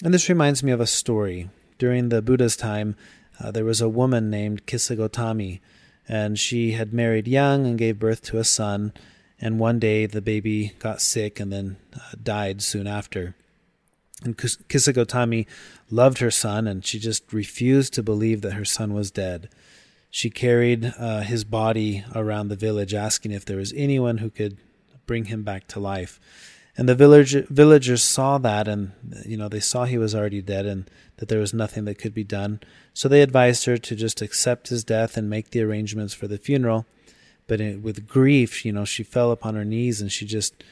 And 0.05 0.15
this 0.15 0.29
reminds 0.29 0.63
me 0.63 0.73
of 0.73 0.81
a 0.81 0.87
story. 0.87 1.51
During 1.79 2.09
the 2.09 2.23
Buddha's 2.23 2.57
time, 2.57 2.97
uh, 3.41 3.51
there 3.51 3.65
was 3.65 3.81
a 3.81 3.89
woman 3.89 4.31
named 4.31 4.67
Kissa 4.67 4.97
Gotami, 4.97 5.61
and 6.09 6.39
she 6.39 6.73
had 6.73 6.93
married 6.93 7.29
young 7.29 7.67
and 7.67 7.79
gave 7.79 7.99
birth 7.99 8.23
to 8.23 8.39
a 8.39 8.45
son. 8.45 8.93
And 9.41 9.59
one 9.59 9.79
day 9.79 10.07
the 10.07 10.23
baby 10.23 10.73
got 10.79 11.01
sick 11.01 11.41
and 11.41 11.53
then 11.53 11.77
uh, 11.95 12.13
died 12.23 12.63
soon 12.63 12.87
after. 12.87 13.35
And 14.25 14.37
Kissa 14.39 14.93
Gotami 14.93 15.47
loved 15.91 16.19
her 16.19 16.31
son, 16.31 16.69
and 16.69 16.85
she 16.85 16.99
just 16.99 17.33
refused 17.33 17.93
to 17.95 18.03
believe 18.03 18.41
that 18.43 18.53
her 18.53 18.65
son 18.65 18.95
was 18.95 19.11
dead. 19.11 19.49
She 20.11 20.31
carried 20.31 20.93
uh, 20.99 21.23
his 21.23 21.43
body 21.43 22.05
around 22.15 22.49
the 22.49 22.57
village, 22.57 22.95
asking 22.95 23.33
if 23.33 23.45
there 23.45 23.57
was 23.57 23.73
anyone 23.73 24.19
who 24.19 24.31
could 24.31 24.59
bring 25.07 25.25
him 25.25 25.43
back 25.43 25.67
to 25.69 25.81
life. 25.81 26.21
And 26.77 26.89
the 26.89 26.95
village, 26.95 27.35
villagers 27.49 28.03
saw 28.05 28.39
that, 28.39 28.69
and 28.69 28.93
you 29.27 29.37
know 29.37 29.49
they 29.49 29.61
saw 29.61 29.85
he 29.85 29.99
was 29.99 30.15
already 30.15 30.41
dead, 30.41 30.67
and 30.67 30.89
that 31.23 31.29
there 31.29 31.39
was 31.39 31.55
nothing 31.55 31.85
that 31.85 31.99
could 31.99 32.13
be 32.13 32.25
done. 32.25 32.59
So 32.95 33.09
they 33.09 33.23
advised 33.23 33.65
her 33.67 33.79
to 33.79 33.95
just 33.95 34.21
accept 34.21 34.71
his 34.71 34.83
death 34.83 35.17
and 35.17 35.31
make 35.31 35.51
the 35.51 35.63
arrangements 35.63 36.15
for 36.15 36.27
the 36.27 36.37
funeral. 36.37 36.85
But 37.47 37.61
it, 37.61 37.81
with 37.81 38.09
grief, 38.09 38.65
you 38.65 38.73
know, 38.73 38.85
she 38.85 39.05
fell 39.05 39.31
upon 39.31 39.55
her 39.55 39.65
knees 39.65 40.01
and 40.01 40.11
she 40.11 40.27
just 40.27 40.65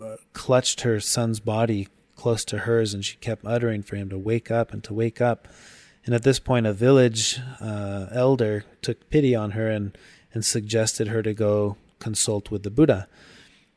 uh, 0.00 0.16
clutched 0.32 0.80
her 0.80 1.00
son's 1.00 1.38
body 1.38 1.86
close 2.16 2.46
to 2.46 2.60
hers, 2.60 2.94
and 2.94 3.04
she 3.04 3.18
kept 3.18 3.44
uttering 3.44 3.82
for 3.82 3.96
him 3.96 4.08
to 4.08 4.16
wake 4.16 4.50
up 4.50 4.72
and 4.72 4.82
to 4.84 4.94
wake 4.94 5.20
up. 5.20 5.46
And 6.06 6.14
at 6.14 6.22
this 6.22 6.38
point, 6.38 6.66
a 6.66 6.72
village 6.72 7.38
uh, 7.60 8.06
elder 8.10 8.64
took 8.80 9.10
pity 9.10 9.34
on 9.34 9.50
her 9.50 9.68
and 9.68 9.98
and 10.32 10.46
suggested 10.46 11.08
her 11.08 11.22
to 11.22 11.34
go 11.34 11.76
consult 11.98 12.50
with 12.50 12.62
the 12.62 12.70
Buddha. 12.70 13.06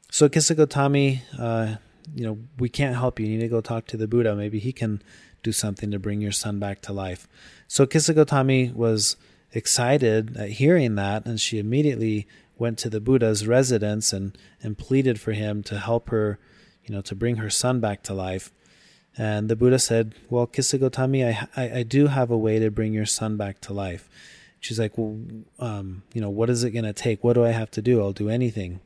So 0.10 0.30
Kissa 0.30 0.56
Gotami, 0.56 1.20
uh, 1.38 1.76
you 2.16 2.24
know, 2.26 2.38
we 2.58 2.70
can't 2.70 2.96
help 2.96 3.20
you. 3.20 3.26
You 3.26 3.40
need 3.40 3.44
to 3.44 3.50
go 3.50 3.60
talk 3.60 3.88
to 3.88 3.98
the 3.98 4.08
Buddha. 4.08 4.38
Maybe 4.38 4.60
he 4.60 4.72
can 4.72 5.02
do 5.44 5.52
something 5.52 5.92
to 5.92 6.00
bring 6.00 6.22
your 6.22 6.32
son 6.32 6.58
back 6.58 6.82
to 6.82 6.94
life. 6.94 7.28
So 7.68 7.86
Kissa 7.86 8.16
Gotami 8.16 8.74
was 8.74 9.18
excited 9.52 10.36
at 10.38 10.52
hearing 10.52 10.96
that, 10.96 11.26
and 11.26 11.40
she 11.40 11.60
immediately 11.60 12.28
went 12.58 12.78
to 12.80 12.90
the 12.90 13.02
Buddha's 13.02 13.46
residence 13.46 14.14
and, 14.14 14.38
and 14.62 14.78
pleaded 14.78 15.20
for 15.20 15.34
him 15.34 15.64
to 15.64 15.78
help 15.78 16.10
her, 16.10 16.40
you 16.86 16.96
know, 16.96 17.02
to 17.02 17.16
bring 17.16 17.38
her 17.38 17.50
son 17.50 17.80
back 17.80 18.04
to 18.04 18.14
life. 18.14 18.52
And 19.18 19.50
the 19.50 19.56
Buddha 19.56 19.80
said, 19.80 20.16
Well, 20.30 20.48
Kissa 20.48 20.80
Gotami, 20.80 21.26
I, 21.28 21.48
I, 21.56 21.80
I 21.80 21.84
do 21.84 22.08
have 22.08 22.32
a 22.32 22.38
way 22.38 22.60
to 22.60 22.72
bring 22.72 22.94
your 22.94 23.06
son 23.06 23.38
back 23.38 23.62
to 23.62 23.74
life. 23.74 24.10
She's 24.60 24.80
like, 24.80 24.98
Well, 24.98 25.20
um, 25.60 26.04
you 26.14 26.22
know, 26.22 26.30
what 26.30 26.50
is 26.50 26.64
it 26.64 26.72
going 26.72 26.86
to 26.86 26.94
take? 26.94 27.24
What 27.24 27.34
do 27.34 27.46
I 27.46 27.52
have 27.52 27.70
to 27.72 27.82
do? 27.82 28.02
I'll 28.02 28.14
do 28.14 28.30
anything. 28.30 28.80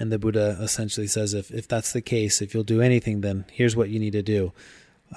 And 0.00 0.10
the 0.10 0.18
Buddha 0.18 0.58
essentially 0.62 1.06
says, 1.06 1.34
if, 1.34 1.50
if 1.50 1.68
that's 1.68 1.92
the 1.92 2.00
case, 2.00 2.40
if 2.40 2.54
you'll 2.54 2.64
do 2.64 2.80
anything, 2.80 3.20
then 3.20 3.44
here's 3.52 3.76
what 3.76 3.90
you 3.90 3.98
need 3.98 4.14
to 4.14 4.22
do 4.22 4.52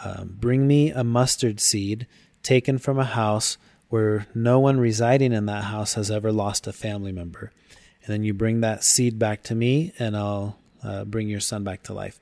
um, 0.04 0.38
Bring 0.40 0.68
me 0.68 0.92
a 0.92 1.04
mustard 1.04 1.60
seed 1.60 2.08
taken 2.42 2.78
from 2.78 3.00
a 3.00 3.06
house 3.06 3.58
where 3.90 4.28
no 4.34 4.60
one 4.60 4.80
residing 4.80 5.34
in 5.34 5.46
that 5.46 5.66
house 5.66 5.94
has 5.94 6.10
ever 6.10 6.32
lost 6.32 6.68
a 6.68 6.74
family 6.74 7.12
member. 7.12 7.52
And 8.04 8.14
then 8.14 8.24
you 8.24 8.34
bring 8.34 8.62
that 8.62 8.84
seed 8.84 9.20
back 9.20 9.44
to 9.44 9.56
me, 9.56 9.94
and 10.00 10.18
I'll 10.18 10.58
uh, 10.84 11.06
bring 11.06 11.30
your 11.30 11.40
son 11.40 11.64
back 11.64 11.84
to 11.84 11.94
life. 11.94 12.20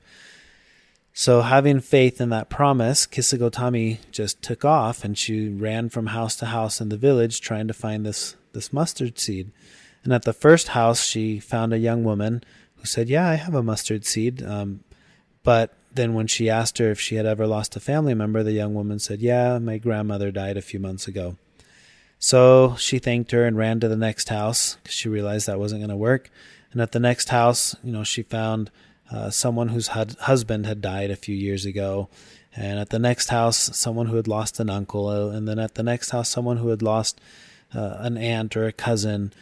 So, 1.14 1.42
having 1.42 1.80
faith 1.80 2.20
in 2.20 2.30
that 2.30 2.48
promise, 2.48 3.06
Kisagotami 3.06 3.98
just 4.10 4.40
took 4.40 4.64
off 4.64 5.04
and 5.04 5.16
she 5.18 5.48
ran 5.48 5.90
from 5.90 6.06
house 6.06 6.36
to 6.36 6.46
house 6.46 6.80
in 6.80 6.88
the 6.88 6.96
village 6.96 7.40
trying 7.40 7.68
to 7.68 7.74
find 7.74 8.06
this, 8.06 8.34
this 8.52 8.72
mustard 8.72 9.18
seed. 9.18 9.50
And 10.04 10.12
at 10.12 10.22
the 10.22 10.32
first 10.32 10.68
house, 10.68 11.04
she 11.04 11.38
found 11.38 11.72
a 11.72 11.78
young 11.78 12.02
woman 12.02 12.42
who 12.76 12.86
said, 12.86 13.08
Yeah, 13.08 13.28
I 13.28 13.34
have 13.34 13.54
a 13.54 13.62
mustard 13.62 14.06
seed. 14.06 14.42
Um, 14.42 14.84
but 15.42 15.74
then 15.94 16.14
when 16.14 16.26
she 16.26 16.48
asked 16.48 16.78
her 16.78 16.90
if 16.90 17.00
she 17.00 17.16
had 17.16 17.26
ever 17.26 17.46
lost 17.46 17.76
a 17.76 17.80
family 17.80 18.14
member, 18.14 18.42
the 18.42 18.52
young 18.52 18.74
woman 18.74 18.98
said, 18.98 19.20
Yeah, 19.20 19.58
my 19.58 19.78
grandmother 19.78 20.30
died 20.30 20.56
a 20.56 20.62
few 20.62 20.80
months 20.80 21.06
ago. 21.06 21.36
So 22.18 22.76
she 22.78 22.98
thanked 22.98 23.32
her 23.32 23.44
and 23.44 23.56
ran 23.56 23.80
to 23.80 23.88
the 23.88 23.96
next 23.96 24.28
house 24.28 24.76
because 24.76 24.94
she 24.94 25.08
realized 25.08 25.48
that 25.48 25.58
wasn't 25.58 25.80
going 25.80 25.90
to 25.90 25.96
work. 25.96 26.30
And 26.70 26.80
at 26.80 26.92
the 26.92 27.00
next 27.00 27.30
house, 27.30 27.74
you 27.82 27.92
know, 27.92 28.04
she 28.04 28.22
found 28.22 28.70
uh, 29.10 29.30
someone 29.30 29.68
whose 29.68 29.88
husband 29.88 30.64
had 30.64 30.80
died 30.80 31.10
a 31.10 31.16
few 31.16 31.34
years 31.34 31.66
ago. 31.66 32.08
And 32.54 32.78
at 32.78 32.90
the 32.90 32.98
next 32.98 33.28
house, 33.28 33.76
someone 33.76 34.06
who 34.06 34.16
had 34.16 34.28
lost 34.28 34.60
an 34.60 34.70
uncle. 34.70 35.08
Uh, 35.08 35.36
and 35.36 35.48
then 35.48 35.58
at 35.58 35.74
the 35.74 35.82
next 35.82 36.10
house, 36.10 36.28
someone 36.28 36.58
who 36.58 36.68
had 36.68 36.80
lost 36.80 37.20
uh, 37.74 37.96
an 37.98 38.16
aunt 38.16 38.56
or 38.56 38.66
a 38.66 38.72
cousin. 38.72 39.32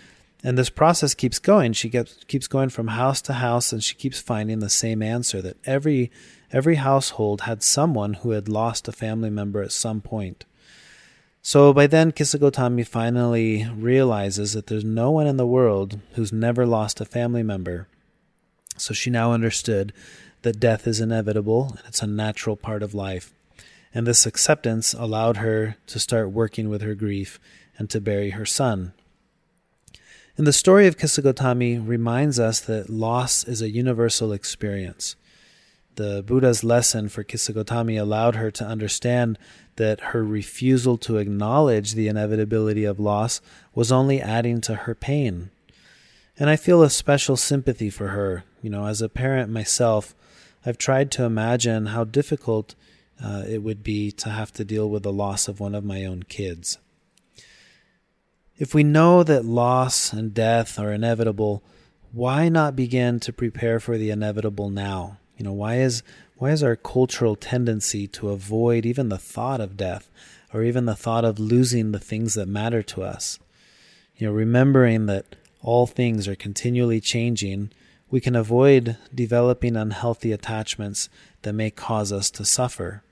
And 0.42 0.56
this 0.56 0.70
process 0.70 1.14
keeps 1.14 1.38
going. 1.38 1.74
She 1.74 1.88
gets, 1.88 2.24
keeps 2.24 2.46
going 2.46 2.70
from 2.70 2.88
house 2.88 3.20
to 3.22 3.34
house, 3.34 3.72
and 3.72 3.84
she 3.84 3.94
keeps 3.94 4.20
finding 4.20 4.60
the 4.60 4.70
same 4.70 5.02
answer 5.02 5.42
that 5.42 5.58
every 5.66 6.10
every 6.52 6.76
household 6.76 7.42
had 7.42 7.62
someone 7.62 8.14
who 8.14 8.30
had 8.30 8.48
lost 8.48 8.88
a 8.88 8.92
family 8.92 9.30
member 9.30 9.62
at 9.62 9.72
some 9.72 10.00
point. 10.00 10.44
So 11.42 11.72
by 11.72 11.86
then, 11.86 12.12
Kisagotami 12.12 12.86
finally 12.86 13.66
realizes 13.74 14.52
that 14.52 14.66
there's 14.66 14.84
no 14.84 15.10
one 15.10 15.26
in 15.26 15.38
the 15.38 15.46
world 15.46 15.98
who's 16.14 16.32
never 16.32 16.66
lost 16.66 17.00
a 17.00 17.06
family 17.06 17.42
member. 17.42 17.88
So 18.76 18.92
she 18.92 19.10
now 19.10 19.32
understood 19.32 19.92
that 20.42 20.60
death 20.60 20.86
is 20.86 21.00
inevitable 21.00 21.74
and 21.78 21.80
it's 21.86 22.02
a 22.02 22.06
natural 22.06 22.56
part 22.56 22.82
of 22.82 22.94
life. 22.94 23.32
And 23.92 24.06
this 24.06 24.26
acceptance 24.26 24.94
allowed 24.94 25.38
her 25.38 25.76
to 25.86 25.98
start 25.98 26.30
working 26.30 26.68
with 26.68 26.82
her 26.82 26.94
grief 26.94 27.40
and 27.78 27.90
to 27.90 28.00
bury 28.00 28.30
her 28.30 28.46
son. 28.46 28.92
And 30.36 30.46
the 30.46 30.52
story 30.52 30.86
of 30.86 30.96
Kisagotami 30.96 31.86
reminds 31.86 32.38
us 32.38 32.60
that 32.60 32.88
loss 32.88 33.44
is 33.44 33.60
a 33.60 33.70
universal 33.70 34.32
experience. 34.32 35.16
The 35.96 36.22
Buddha's 36.22 36.64
lesson 36.64 37.08
for 37.08 37.24
Kisagotami 37.24 38.00
allowed 38.00 38.36
her 38.36 38.50
to 38.52 38.64
understand 38.64 39.38
that 39.76 40.00
her 40.00 40.24
refusal 40.24 40.96
to 40.98 41.18
acknowledge 41.18 41.94
the 41.94 42.08
inevitability 42.08 42.84
of 42.84 43.00
loss 43.00 43.40
was 43.74 43.90
only 43.90 44.20
adding 44.20 44.60
to 44.62 44.74
her 44.74 44.94
pain. 44.94 45.50
And 46.38 46.48
I 46.48 46.56
feel 46.56 46.82
a 46.82 46.90
special 46.90 47.36
sympathy 47.36 47.90
for 47.90 48.08
her. 48.08 48.44
You 48.62 48.70
know, 48.70 48.86
as 48.86 49.02
a 49.02 49.08
parent 49.08 49.50
myself, 49.50 50.14
I've 50.64 50.78
tried 50.78 51.10
to 51.12 51.24
imagine 51.24 51.86
how 51.86 52.04
difficult 52.04 52.74
uh, 53.22 53.44
it 53.46 53.62
would 53.62 53.82
be 53.82 54.10
to 54.12 54.30
have 54.30 54.52
to 54.54 54.64
deal 54.64 54.88
with 54.88 55.02
the 55.02 55.12
loss 55.12 55.48
of 55.48 55.60
one 55.60 55.74
of 55.74 55.84
my 55.84 56.04
own 56.04 56.22
kids. 56.22 56.78
If 58.58 58.74
we 58.74 58.84
know 58.84 59.22
that 59.22 59.44
loss 59.44 60.12
and 60.12 60.34
death 60.34 60.78
are 60.78 60.92
inevitable, 60.92 61.62
why 62.12 62.48
not 62.48 62.76
begin 62.76 63.20
to 63.20 63.32
prepare 63.32 63.80
for 63.80 63.96
the 63.96 64.10
inevitable 64.10 64.68
now? 64.68 65.18
You 65.40 65.44
know, 65.44 65.54
why 65.54 65.76
is 65.76 66.02
why 66.36 66.50
is 66.50 66.62
our 66.62 66.76
cultural 66.76 67.34
tendency 67.34 68.06
to 68.08 68.28
avoid 68.28 68.84
even 68.84 69.08
the 69.08 69.16
thought 69.16 69.58
of 69.58 69.74
death 69.74 70.10
or 70.52 70.62
even 70.62 70.84
the 70.84 70.94
thought 70.94 71.24
of 71.24 71.38
losing 71.38 71.92
the 71.92 71.98
things 71.98 72.34
that 72.34 72.46
matter 72.46 72.82
to 72.82 73.02
us? 73.02 73.38
You 74.18 74.26
know, 74.26 74.34
remembering 74.34 75.06
that 75.06 75.36
all 75.62 75.86
things 75.86 76.28
are 76.28 76.34
continually 76.34 77.00
changing, 77.00 77.70
we 78.10 78.20
can 78.20 78.36
avoid 78.36 78.98
developing 79.14 79.76
unhealthy 79.76 80.30
attachments 80.30 81.08
that 81.40 81.54
may 81.54 81.70
cause 81.70 82.12
us 82.12 82.28
to 82.32 82.44
suffer. 82.44 83.02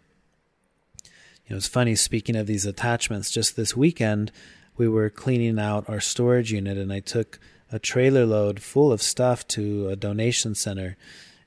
You 1.47 1.55
know, 1.55 1.57
it's 1.57 1.67
funny, 1.67 1.95
speaking 1.95 2.37
of 2.37 2.47
these 2.47 2.67
attachments, 2.67 3.31
just 3.31 3.57
this 3.57 3.75
weekend, 3.75 4.33
we 4.77 4.87
were 4.87 5.09
cleaning 5.09 5.59
out 5.59 5.89
our 5.89 6.01
storage 6.01 6.53
unit 6.53 6.77
and 6.77 6.93
I 6.93 7.01
took 7.01 7.39
a 7.73 7.79
trailer 7.79 8.27
load 8.27 8.61
full 8.61 8.93
of 8.93 9.01
stuff 9.01 9.49
to 9.49 9.89
a 9.89 9.97
donation 9.97 10.55
center 10.55 10.99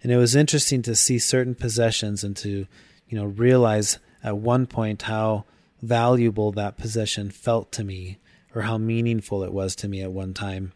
and 0.04 0.12
it 0.12 0.18
was 0.18 0.36
interesting 0.36 0.82
to 0.84 0.96
see 0.96 1.20
certain 1.20 1.56
possessions 1.56 2.24
and 2.24 2.36
to 2.38 2.68
you 3.08 3.18
know 3.18 3.26
realize 3.26 4.00
at 4.24 4.38
one 4.38 4.66
point 4.66 5.04
how 5.04 5.46
valuable 5.82 6.52
that 6.52 6.78
possession 6.78 7.32
felt 7.32 7.72
to 7.72 7.84
me 7.84 8.18
or 8.54 8.64
how 8.64 8.78
meaningful 8.78 9.44
it 9.44 9.54
was 9.54 9.76
to 9.76 9.88
me 9.88 10.02
at 10.02 10.12
one 10.12 10.34
time. 10.34 10.74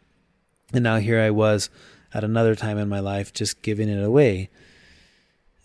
And 0.72 0.82
now 0.82 0.96
here 0.96 1.20
i 1.20 1.30
was 1.30 1.70
at 2.12 2.24
another 2.24 2.54
time 2.54 2.78
in 2.78 2.88
my 2.88 3.00
life 3.00 3.32
just 3.32 3.62
giving 3.62 3.88
it 3.88 4.02
away. 4.02 4.48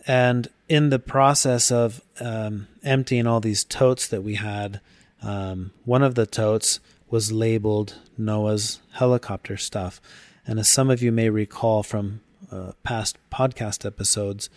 And 0.08 0.48
in 0.68 0.90
the 0.90 1.00
process 1.00 1.72
of 1.72 2.02
um, 2.20 2.68
emptying 2.84 3.28
all 3.28 3.40
these 3.40 3.64
totes 3.64 4.08
that 4.08 4.24
we 4.24 4.36
had 4.36 4.82
um, 5.22 5.72
one 5.86 6.02
of 6.02 6.16
the 6.16 6.26
totes 6.26 6.80
was 7.10 7.32
labeled 7.32 7.96
noah's 8.18 8.82
helicopter 8.94 9.58
stuff. 9.58 10.02
And 10.48 10.60
as 10.60 10.68
some 10.68 10.90
of 10.90 11.04
you 11.04 11.12
may 11.12 11.30
recall 11.30 11.84
from 11.84 12.22
uh, 12.52 12.72
past 12.84 13.18
podcast 13.32 13.86
episodes, 13.86 14.50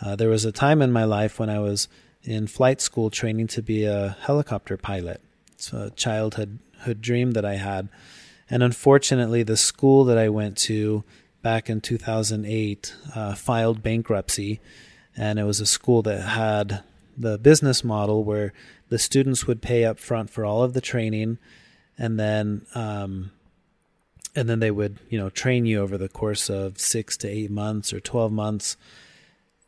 uh, 0.00 0.16
there 0.16 0.28
was 0.28 0.44
a 0.44 0.52
time 0.52 0.82
in 0.82 0.92
my 0.92 1.04
life 1.04 1.38
when 1.38 1.50
I 1.50 1.58
was 1.58 1.88
in 2.22 2.46
flight 2.46 2.80
school 2.80 3.10
training 3.10 3.46
to 3.48 3.62
be 3.62 3.84
a 3.84 4.16
helicopter 4.20 4.76
pilot. 4.76 5.20
It's 5.52 5.72
a 5.72 5.90
childhood 5.90 6.58
dream 7.00 7.32
that 7.32 7.44
I 7.44 7.54
had. 7.54 7.88
And 8.50 8.62
unfortunately, 8.62 9.42
the 9.42 9.56
school 9.56 10.04
that 10.04 10.18
I 10.18 10.28
went 10.28 10.56
to 10.58 11.04
back 11.42 11.70
in 11.70 11.80
2008 11.80 12.94
uh, 13.14 13.34
filed 13.34 13.82
bankruptcy. 13.82 14.60
And 15.16 15.38
it 15.38 15.44
was 15.44 15.60
a 15.60 15.66
school 15.66 16.02
that 16.02 16.20
had 16.20 16.82
the 17.16 17.38
business 17.38 17.82
model 17.82 18.24
where 18.24 18.52
the 18.88 18.98
students 18.98 19.46
would 19.46 19.62
pay 19.62 19.84
up 19.84 19.98
front 19.98 20.30
for 20.30 20.44
all 20.44 20.62
of 20.62 20.74
the 20.74 20.80
training 20.80 21.38
and 21.98 22.18
then 22.20 22.66
um, 22.74 23.30
and 24.36 24.48
then 24.48 24.60
they 24.60 24.70
would 24.70 24.98
you 25.08 25.18
know 25.18 25.30
train 25.30 25.66
you 25.66 25.80
over 25.80 25.98
the 25.98 26.08
course 26.08 26.48
of 26.48 26.78
six 26.78 27.16
to 27.16 27.28
eight 27.28 27.50
months 27.50 27.92
or 27.92 27.98
12 27.98 28.30
months. 28.30 28.76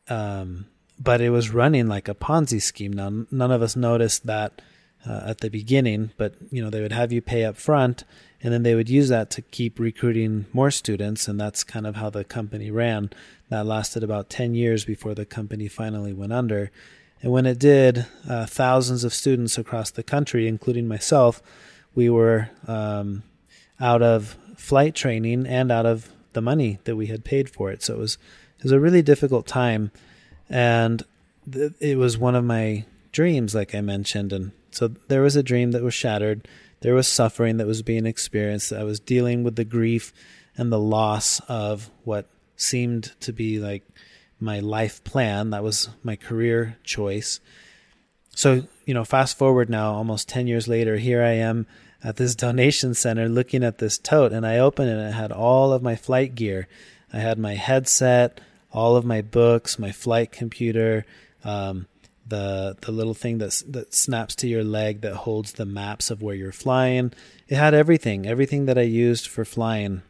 Um, 0.08 0.66
but 1.00 1.20
it 1.20 1.30
was 1.30 1.50
running 1.50 1.86
like 1.86 2.08
a 2.08 2.14
ponzi 2.14 2.60
scheme. 2.60 2.92
Now 2.92 3.24
none 3.30 3.50
of 3.50 3.62
us 3.62 3.74
noticed 3.74 4.26
that 4.26 4.60
uh, 5.08 5.22
at 5.26 5.40
the 5.40 5.48
beginning 5.48 6.10
but 6.16 6.34
you 6.50 6.62
know 6.62 6.70
they 6.70 6.82
would 6.82 6.92
have 6.92 7.12
you 7.12 7.22
pay 7.22 7.44
up 7.44 7.56
front 7.56 8.04
and 8.42 8.52
then 8.52 8.62
they 8.62 8.74
would 8.74 8.88
use 8.88 9.08
that 9.08 9.30
to 9.30 9.42
keep 9.42 9.80
recruiting 9.80 10.46
more 10.52 10.70
students 10.70 11.26
and 11.26 11.40
that's 11.40 11.64
kind 11.64 11.86
of 11.86 11.96
how 11.96 12.10
the 12.10 12.24
company 12.24 12.70
ran. 12.70 13.10
That 13.48 13.64
lasted 13.64 14.04
about 14.04 14.28
10 14.28 14.54
years 14.54 14.84
before 14.84 15.14
the 15.14 15.24
company 15.24 15.68
finally 15.68 16.12
went 16.12 16.34
under. 16.34 16.70
And 17.22 17.32
when 17.32 17.46
it 17.46 17.58
did 17.58 18.06
uh, 18.28 18.44
thousands 18.46 19.02
of 19.02 19.14
students 19.14 19.56
across 19.56 19.90
the 19.90 20.02
country 20.02 20.46
including 20.46 20.86
myself 20.86 21.42
we 21.94 22.10
were 22.10 22.50
um, 22.66 23.22
out 23.80 24.02
of 24.02 24.36
flight 24.56 24.94
training 24.94 25.46
and 25.46 25.70
out 25.70 25.86
of 25.86 26.10
the 26.32 26.40
money 26.40 26.78
that 26.84 26.96
we 26.96 27.06
had 27.06 27.24
paid 27.24 27.48
for 27.48 27.70
it. 27.70 27.82
So 27.82 27.94
it 27.94 27.98
was 27.98 28.18
it 28.58 28.64
was 28.64 28.72
a 28.72 28.80
really 28.80 29.02
difficult 29.02 29.46
time, 29.46 29.92
and 30.48 31.02
th- 31.50 31.72
it 31.80 31.96
was 31.96 32.18
one 32.18 32.34
of 32.34 32.44
my 32.44 32.84
dreams, 33.12 33.54
like 33.54 33.74
I 33.74 33.80
mentioned. 33.80 34.32
And 34.32 34.52
so 34.70 34.88
there 35.08 35.22
was 35.22 35.36
a 35.36 35.42
dream 35.42 35.70
that 35.72 35.82
was 35.82 35.94
shattered. 35.94 36.48
There 36.80 36.94
was 36.94 37.08
suffering 37.08 37.56
that 37.56 37.66
was 37.66 37.82
being 37.82 38.06
experienced. 38.06 38.72
I 38.72 38.84
was 38.84 39.00
dealing 39.00 39.42
with 39.42 39.56
the 39.56 39.64
grief 39.64 40.12
and 40.56 40.72
the 40.72 40.78
loss 40.78 41.40
of 41.48 41.90
what 42.04 42.26
seemed 42.56 43.14
to 43.20 43.32
be 43.32 43.58
like 43.58 43.84
my 44.40 44.60
life 44.60 45.02
plan. 45.04 45.50
That 45.50 45.62
was 45.62 45.88
my 46.02 46.16
career 46.16 46.76
choice. 46.84 47.40
So, 48.34 48.62
you 48.84 48.94
know, 48.94 49.04
fast 49.04 49.36
forward 49.36 49.68
now, 49.68 49.94
almost 49.94 50.28
10 50.28 50.46
years 50.46 50.68
later, 50.68 50.96
here 50.96 51.22
I 51.22 51.32
am 51.32 51.66
at 52.02 52.16
this 52.16 52.34
donation 52.34 52.94
center 52.94 53.28
looking 53.28 53.64
at 53.64 53.78
this 53.78 53.98
tote 53.98 54.32
and 54.32 54.46
I 54.46 54.58
opened 54.58 54.90
it 54.90 54.98
and 54.98 55.08
it 55.08 55.14
had 55.14 55.32
all 55.32 55.72
of 55.72 55.82
my 55.82 55.96
flight 55.96 56.34
gear. 56.34 56.68
I 57.12 57.18
had 57.18 57.38
my 57.38 57.54
headset, 57.54 58.40
all 58.72 58.96
of 58.96 59.04
my 59.04 59.22
books, 59.22 59.78
my 59.78 59.92
flight 59.92 60.30
computer, 60.30 61.04
um, 61.44 61.86
the 62.26 62.76
the 62.82 62.92
little 62.92 63.14
thing 63.14 63.38
that 63.38 63.62
that 63.68 63.94
snaps 63.94 64.34
to 64.36 64.48
your 64.48 64.62
leg 64.62 65.00
that 65.00 65.14
holds 65.14 65.52
the 65.52 65.64
maps 65.64 66.10
of 66.10 66.22
where 66.22 66.34
you're 66.34 66.52
flying. 66.52 67.12
It 67.48 67.56
had 67.56 67.74
everything, 67.74 68.26
everything 68.26 68.66
that 68.66 68.78
I 68.78 68.82
used 68.82 69.26
for 69.26 69.44
flying. 69.44 70.02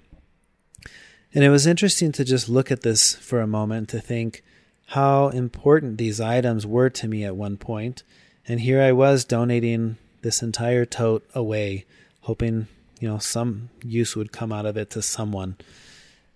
And 1.35 1.45
it 1.45 1.51
was 1.51 1.67
interesting 1.67 2.11
to 2.13 2.25
just 2.25 2.49
look 2.49 2.73
at 2.73 2.81
this 2.83 3.15
for 3.15 3.41
a 3.41 3.47
moment 3.47 3.89
to 3.91 4.01
think 4.01 4.43
how 4.87 5.29
important 5.29 5.99
these 5.99 6.21
items 6.21 6.67
were 6.67 6.91
to 6.91 7.07
me 7.07 7.25
at 7.25 7.37
one 7.37 7.59
point. 7.59 8.03
And 8.47 8.61
here 8.61 8.81
I 8.81 8.93
was 8.93 9.25
donating 9.25 9.99
this 10.23 10.43
entire 10.43 10.85
tote 10.85 11.29
away, 11.35 11.85
hoping 12.23 12.67
you 13.01 13.09
know 13.09 13.19
some 13.19 13.71
use 13.85 14.17
would 14.17 14.33
come 14.33 14.53
out 14.53 14.67
of 14.67 14.77
it 14.77 14.91
to 14.91 15.03
someone. 15.03 15.57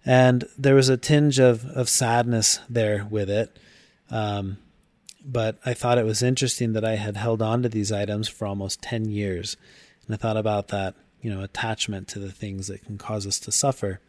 And 0.04 0.44
there 0.58 0.74
was 0.74 0.88
a 0.88 0.96
tinge 0.96 1.38
of, 1.38 1.64
of 1.66 1.88
sadness 1.88 2.58
there 2.68 3.06
with 3.08 3.30
it. 3.30 3.56
Um, 4.10 4.58
but 5.24 5.58
I 5.64 5.74
thought 5.74 5.98
it 5.98 6.04
was 6.04 6.22
interesting 6.22 6.72
that 6.72 6.84
I 6.84 6.96
had 6.96 7.16
held 7.16 7.40
on 7.40 7.62
to 7.62 7.68
these 7.68 7.92
items 7.92 8.28
for 8.28 8.46
almost 8.46 8.82
10 8.82 9.08
years. 9.08 9.56
And 10.06 10.14
I 10.14 10.18
thought 10.18 10.36
about 10.36 10.68
that, 10.68 10.94
you 11.20 11.32
know, 11.32 11.42
attachment 11.42 12.08
to 12.08 12.18
the 12.18 12.32
things 12.32 12.66
that 12.66 12.84
can 12.84 12.98
cause 12.98 13.26
us 13.26 13.38
to 13.40 13.52
suffer. 13.52 14.00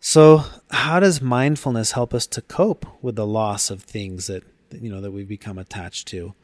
So, 0.00 0.44
how 0.72 0.98
does 0.98 1.22
mindfulness 1.22 1.92
help 1.92 2.12
us 2.12 2.26
to 2.28 2.42
cope 2.42 2.84
with 3.00 3.14
the 3.14 3.26
loss 3.26 3.70
of 3.70 3.84
things 3.84 4.26
that, 4.26 4.42
you 4.72 4.90
know, 4.90 5.00
that 5.00 5.12
we've 5.12 5.28
become 5.28 5.58
attached 5.58 6.08
to? 6.08 6.34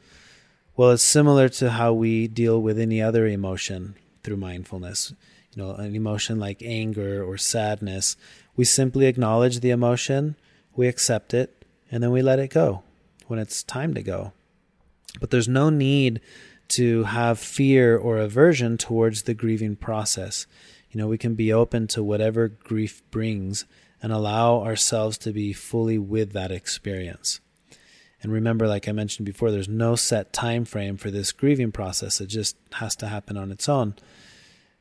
Well, 0.79 0.91
it's 0.91 1.03
similar 1.03 1.49
to 1.49 1.71
how 1.71 1.91
we 1.91 2.29
deal 2.29 2.61
with 2.61 2.79
any 2.79 3.01
other 3.01 3.27
emotion 3.27 3.95
through 4.23 4.37
mindfulness. 4.37 5.13
You 5.51 5.61
know, 5.61 5.71
an 5.71 5.93
emotion 5.93 6.39
like 6.39 6.61
anger 6.63 7.21
or 7.21 7.37
sadness, 7.37 8.15
we 8.55 8.63
simply 8.63 9.05
acknowledge 9.07 9.59
the 9.59 9.71
emotion, 9.71 10.37
we 10.77 10.87
accept 10.87 11.33
it, 11.33 11.65
and 11.91 12.01
then 12.01 12.11
we 12.11 12.21
let 12.21 12.39
it 12.39 12.51
go 12.51 12.83
when 13.27 13.39
it's 13.39 13.61
time 13.61 13.93
to 13.93 14.01
go. 14.01 14.31
But 15.19 15.31
there's 15.31 15.49
no 15.49 15.69
need 15.69 16.21
to 16.69 17.03
have 17.03 17.39
fear 17.39 17.97
or 17.97 18.17
aversion 18.17 18.77
towards 18.77 19.23
the 19.23 19.33
grieving 19.33 19.75
process. 19.75 20.47
You 20.91 20.99
know, 20.99 21.09
we 21.09 21.17
can 21.17 21.35
be 21.35 21.51
open 21.51 21.87
to 21.87 22.01
whatever 22.01 22.47
grief 22.47 23.01
brings 23.11 23.65
and 24.01 24.13
allow 24.13 24.61
ourselves 24.61 25.17
to 25.17 25.33
be 25.33 25.51
fully 25.51 25.97
with 25.97 26.31
that 26.31 26.53
experience. 26.53 27.41
And 28.21 28.31
remember, 28.31 28.67
like 28.67 28.87
I 28.87 28.91
mentioned 28.91 29.25
before, 29.25 29.49
there's 29.49 29.69
no 29.69 29.95
set 29.95 30.33
time 30.33 30.65
frame 30.65 30.97
for 30.97 31.09
this 31.09 31.31
grieving 31.31 31.71
process. 31.71 32.19
It 32.19 32.27
just 32.27 32.57
has 32.73 32.95
to 32.97 33.07
happen 33.07 33.37
on 33.37 33.51
its 33.51 33.69
own. 33.69 33.95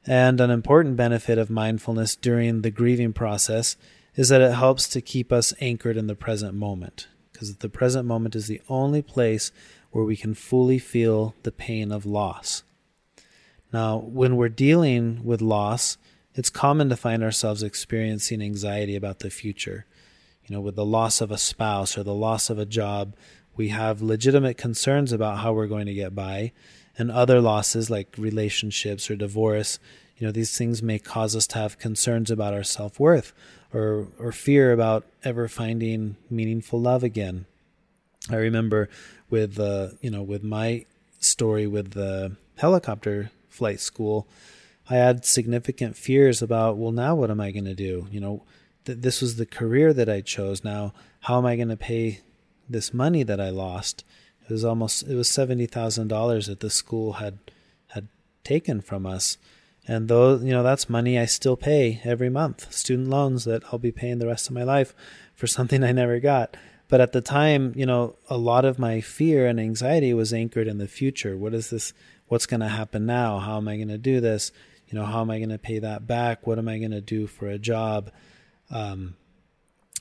And 0.07 0.40
an 0.40 0.50
important 0.50 0.97
benefit 0.97 1.38
of 1.38 1.50
mindfulness 1.50 2.16
during 2.16 2.62
the 2.62 2.71
grieving 2.71 3.12
process 3.12 3.76
is 4.16 4.30
that 4.30 4.40
it 4.40 4.54
helps 4.54 4.88
to 4.88 5.00
keep 5.00 5.33
us 5.33 5.54
anchored 5.61 5.97
in 5.97 6.09
the 6.09 6.14
present 6.16 6.54
moment, 6.54 7.07
because 7.33 7.57
the 7.57 7.68
present 7.68 8.07
moment 8.07 8.35
is 8.35 8.49
the 8.49 8.62
only 8.68 9.02
place 9.02 9.52
where 9.90 10.04
we 10.04 10.16
can 10.16 10.35
fully 10.35 10.78
feel 10.78 11.35
the 11.45 11.52
pain 11.52 11.92
of 11.92 12.04
loss. 12.04 12.64
Now, 13.73 13.99
when 13.99 14.37
we're 14.37 14.49
dealing 14.49 15.23
with 15.25 15.40
loss, 15.40 15.99
it's 16.35 16.50
common 16.50 16.88
to 16.88 16.97
find 16.97 17.23
ourselves 17.23 17.62
experiencing 17.62 18.42
anxiety 18.42 18.97
about 18.97 19.21
the 19.21 19.30
future. 19.30 19.87
You 20.49 20.57
know, 20.57 20.62
with 20.62 20.76
the 20.76 20.85
loss 20.85 21.21
of 21.21 21.31
a 21.31 21.38
spouse 21.38 21.99
or 21.99 22.02
the 22.02 22.14
loss 22.14 22.49
of 22.49 22.59
a 22.59 22.64
job, 22.64 23.14
we 23.55 23.69
have 23.69 24.00
legitimate 24.00 24.57
concerns 24.57 25.12
about 25.12 25.38
how 25.38 25.52
we're 25.52 25.67
going 25.67 25.87
to 25.87 25.95
get 25.95 26.14
by. 26.14 26.52
And 26.97 27.11
other 27.11 27.40
losses 27.40 27.90
like 27.90 28.17
relationships 28.17 29.11
or 29.11 29.14
divorce, 29.14 29.78
you 30.17 30.26
know, 30.26 30.33
these 30.33 30.57
things 30.57 30.83
may 30.83 30.99
cause 30.99 31.37
us 31.37 31.47
to 31.49 31.59
have 31.59 31.78
concerns 31.78 32.31
about 32.31 32.55
our 32.55 32.64
self 32.64 32.99
worth 32.99 33.33
or, 33.73 34.09
or 34.19 34.33
fear 34.33 34.73
about 34.73 35.05
ever 35.23 35.49
finding 35.49 36.17
meaningful 36.31 36.81
love 36.81 37.05
again. 37.05 37.45
I 38.31 38.37
remember 38.37 38.88
with, 39.31 39.61
uh, 39.61 39.88
you 40.00 40.11
know, 40.11 40.23
with 40.23 40.43
my 40.43 40.87
story 41.21 41.67
with 41.67 41.93
the 41.93 42.37
helicopter 42.57 43.31
flight 43.49 43.81
school, 43.81 44.26
I 44.88 44.97
had 44.97 45.25
significant 45.25 45.97
fears 45.97 46.40
about, 46.40 46.78
well, 46.78 46.93
now 46.93 47.14
what 47.14 47.31
am 47.31 47.40
I 47.40 47.50
going 47.50 47.67
to 47.67 47.75
do? 47.75 48.09
You 48.11 48.21
know, 48.21 48.43
th- 48.85 48.99
this 48.99 49.20
was 49.20 49.37
the 49.37 49.47
career 49.47 49.92
that 49.92 50.08
I 50.08 50.20
chose. 50.20 50.64
Now, 50.64 50.92
how 51.20 51.38
am 51.38 51.47
I 51.47 51.56
going 51.56 51.68
to 51.68 51.76
pay 51.76 52.20
this 52.68 52.92
money 52.94 53.23
that 53.23 53.40
I 53.40 53.50
lost? 53.50 54.04
It 54.49 54.52
was 54.52 54.64
almost 54.64 55.02
it 55.02 55.14
was 55.14 55.28
seventy 55.28 55.66
thousand 55.66 56.08
dollars 56.08 56.47
that 56.47 56.61
the 56.61 56.70
school 56.70 57.14
had 57.14 57.38
had 57.88 58.08
taken 58.44 58.80
from 58.80 59.04
us, 59.04 59.37
and 59.87 60.08
though 60.08 60.37
you 60.37 60.52
know 60.52 60.62
that's 60.62 60.88
money 60.88 61.18
I 61.18 61.26
still 61.26 61.56
pay 61.56 62.00
every 62.02 62.30
month, 62.30 62.73
student 62.73 63.08
loans 63.08 63.44
that 63.44 63.62
I'll 63.70 63.78
be 63.78 63.92
paying 63.92 64.18
the 64.18 64.26
rest 64.26 64.49
of 64.49 64.54
my 64.54 64.62
life 64.62 64.94
for 65.35 65.47
something 65.47 65.85
I 65.85 65.92
never 65.92 66.18
got. 66.18 66.56
But 66.88 67.02
at 67.02 67.12
the 67.12 67.20
time, 67.20 67.75
you 67.76 67.85
know, 67.85 68.16
a 68.30 68.38
lot 68.38 68.64
of 68.64 68.78
my 68.78 69.02
fear 69.02 69.47
and 69.47 69.61
anxiety 69.61 70.14
was 70.14 70.32
anchored 70.32 70.66
in 70.66 70.78
the 70.78 70.88
future. 70.88 71.36
What 71.36 71.52
is 71.52 71.71
this? 71.71 71.93
What's 72.28 72.47
going 72.47 72.60
to 72.60 72.69
happen 72.69 73.06
now? 73.06 73.38
How 73.38 73.58
am 73.58 73.69
I 73.69 73.76
going 73.76 73.88
to 73.88 73.99
do 73.99 74.21
this? 74.21 74.52
You 74.88 74.99
know, 74.99 75.04
how 75.04 75.21
am 75.21 75.30
I 75.30 75.38
going 75.38 75.50
to 75.50 75.58
pay 75.58 75.78
that 75.78 76.06
back? 76.06 76.47
What 76.47 76.58
am 76.58 76.69
I 76.69 76.78
going 76.78 76.93
to 76.93 77.02
do 77.02 77.26
for 77.26 77.49
a 77.49 77.58
job? 77.58 78.10
Um, 78.71 79.17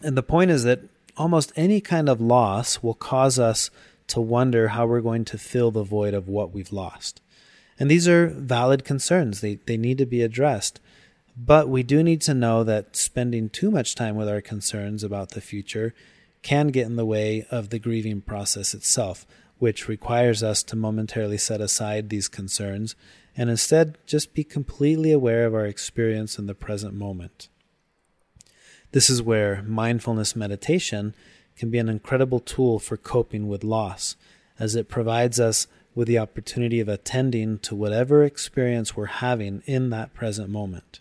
and 0.02 0.18
the 0.18 0.24
point 0.24 0.52
is 0.52 0.64
that 0.64 0.82
almost 1.16 1.52
any 1.56 1.82
kind 1.82 2.10
of 2.10 2.22
loss 2.22 2.84
will 2.84 2.94
cause 2.94 3.40
us 3.40 3.70
to 4.08 4.22
wonder 4.22 4.70
how 4.70 4.86
we're 4.86 5.02
going 5.02 5.26
to 5.26 5.38
fill 5.38 5.72
the 5.72 5.84
void 5.84 6.14
of 6.14 6.28
what 6.28 6.54
we've 6.54 6.72
lost. 6.72 7.22
And 7.80 7.92
these 7.92 8.08
are 8.08 8.28
valid 8.28 8.84
concerns, 8.84 9.42
they, 9.42 9.56
they 9.66 9.78
need 9.78 9.98
to 10.00 10.06
be 10.06 10.22
addressed. 10.22 10.80
But 11.36 11.70
we 11.70 11.84
do 11.84 12.02
need 12.02 12.22
to 12.22 12.34
know 12.34 12.64
that 12.64 12.96
spending 12.96 13.50
too 13.50 13.70
much 13.70 13.94
time 13.94 14.16
with 14.16 14.28
our 14.28 14.42
concerns 14.42 15.04
about 15.04 15.32
the 15.32 15.42
future 15.42 15.94
can 16.42 16.70
get 16.70 16.88
in 16.88 16.96
the 16.96 17.06
way 17.06 17.46
of 17.52 17.70
the 17.70 17.78
grieving 17.78 18.22
process 18.22 18.74
itself, 18.74 19.28
which 19.60 19.88
requires 19.88 20.42
us 20.42 20.64
to 20.64 20.76
momentarily 20.76 21.38
set 21.38 21.62
aside 21.62 22.10
these 22.10 22.28
concerns 22.28 22.96
and 23.36 23.52
instead 23.52 24.00
just 24.08 24.34
be 24.34 24.44
completely 24.44 25.12
aware 25.12 25.46
of 25.46 25.54
our 25.54 25.68
experience 25.68 26.40
in 26.40 26.48
the 26.48 26.56
present 26.56 26.96
moment. 26.96 27.50
This 28.92 29.10
is 29.10 29.22
where 29.22 29.64
mindfulness 29.64 30.36
meditation 30.36 31.14
can 31.58 31.70
be 31.70 31.78
an 31.78 31.90
incredible 31.90 32.40
tool 32.40 32.80
for 32.80 32.98
coping 32.98 33.48
with 33.48 33.64
loss, 33.64 34.16
as 34.60 34.76
it 34.76 34.88
provides 34.88 35.40
us 35.40 35.68
with 35.94 36.08
the 36.08 36.20
opportunity 36.20 36.80
of 36.80 36.88
attending 36.88 37.58
to 37.60 37.76
whatever 37.76 38.24
experience 38.24 38.96
we're 38.96 39.08
having 39.08 39.64
in 39.66 39.90
that 39.90 40.14
present 40.14 40.50
moment. 40.50 41.00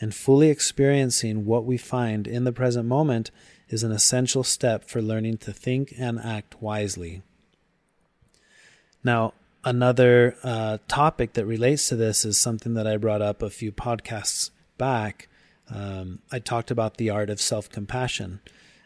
And 0.00 0.14
fully 0.14 0.48
experiencing 0.48 1.44
what 1.44 1.66
we 1.66 1.76
find 1.76 2.26
in 2.26 2.44
the 2.44 2.52
present 2.52 2.88
moment 2.88 3.30
is 3.68 3.82
an 3.82 3.92
essential 3.92 4.42
step 4.42 4.84
for 4.84 5.02
learning 5.02 5.38
to 5.38 5.52
think 5.52 5.92
and 5.98 6.18
act 6.18 6.60
wisely. 6.60 7.22
Now, 9.04 9.34
another 9.62 10.36
uh, 10.42 10.78
topic 10.88 11.34
that 11.34 11.44
relates 11.46 11.88
to 11.88 11.96
this 11.96 12.24
is 12.24 12.38
something 12.38 12.74
that 12.74 12.86
I 12.86 12.96
brought 12.96 13.22
up 13.22 13.42
a 13.42 13.50
few 13.50 13.72
podcasts 13.72 14.50
back. 14.78 15.28
Um, 15.72 16.20
I 16.32 16.38
talked 16.38 16.70
about 16.70 16.96
the 16.96 17.10
art 17.10 17.30
of 17.30 17.40
self 17.40 17.68
compassion 17.68 18.40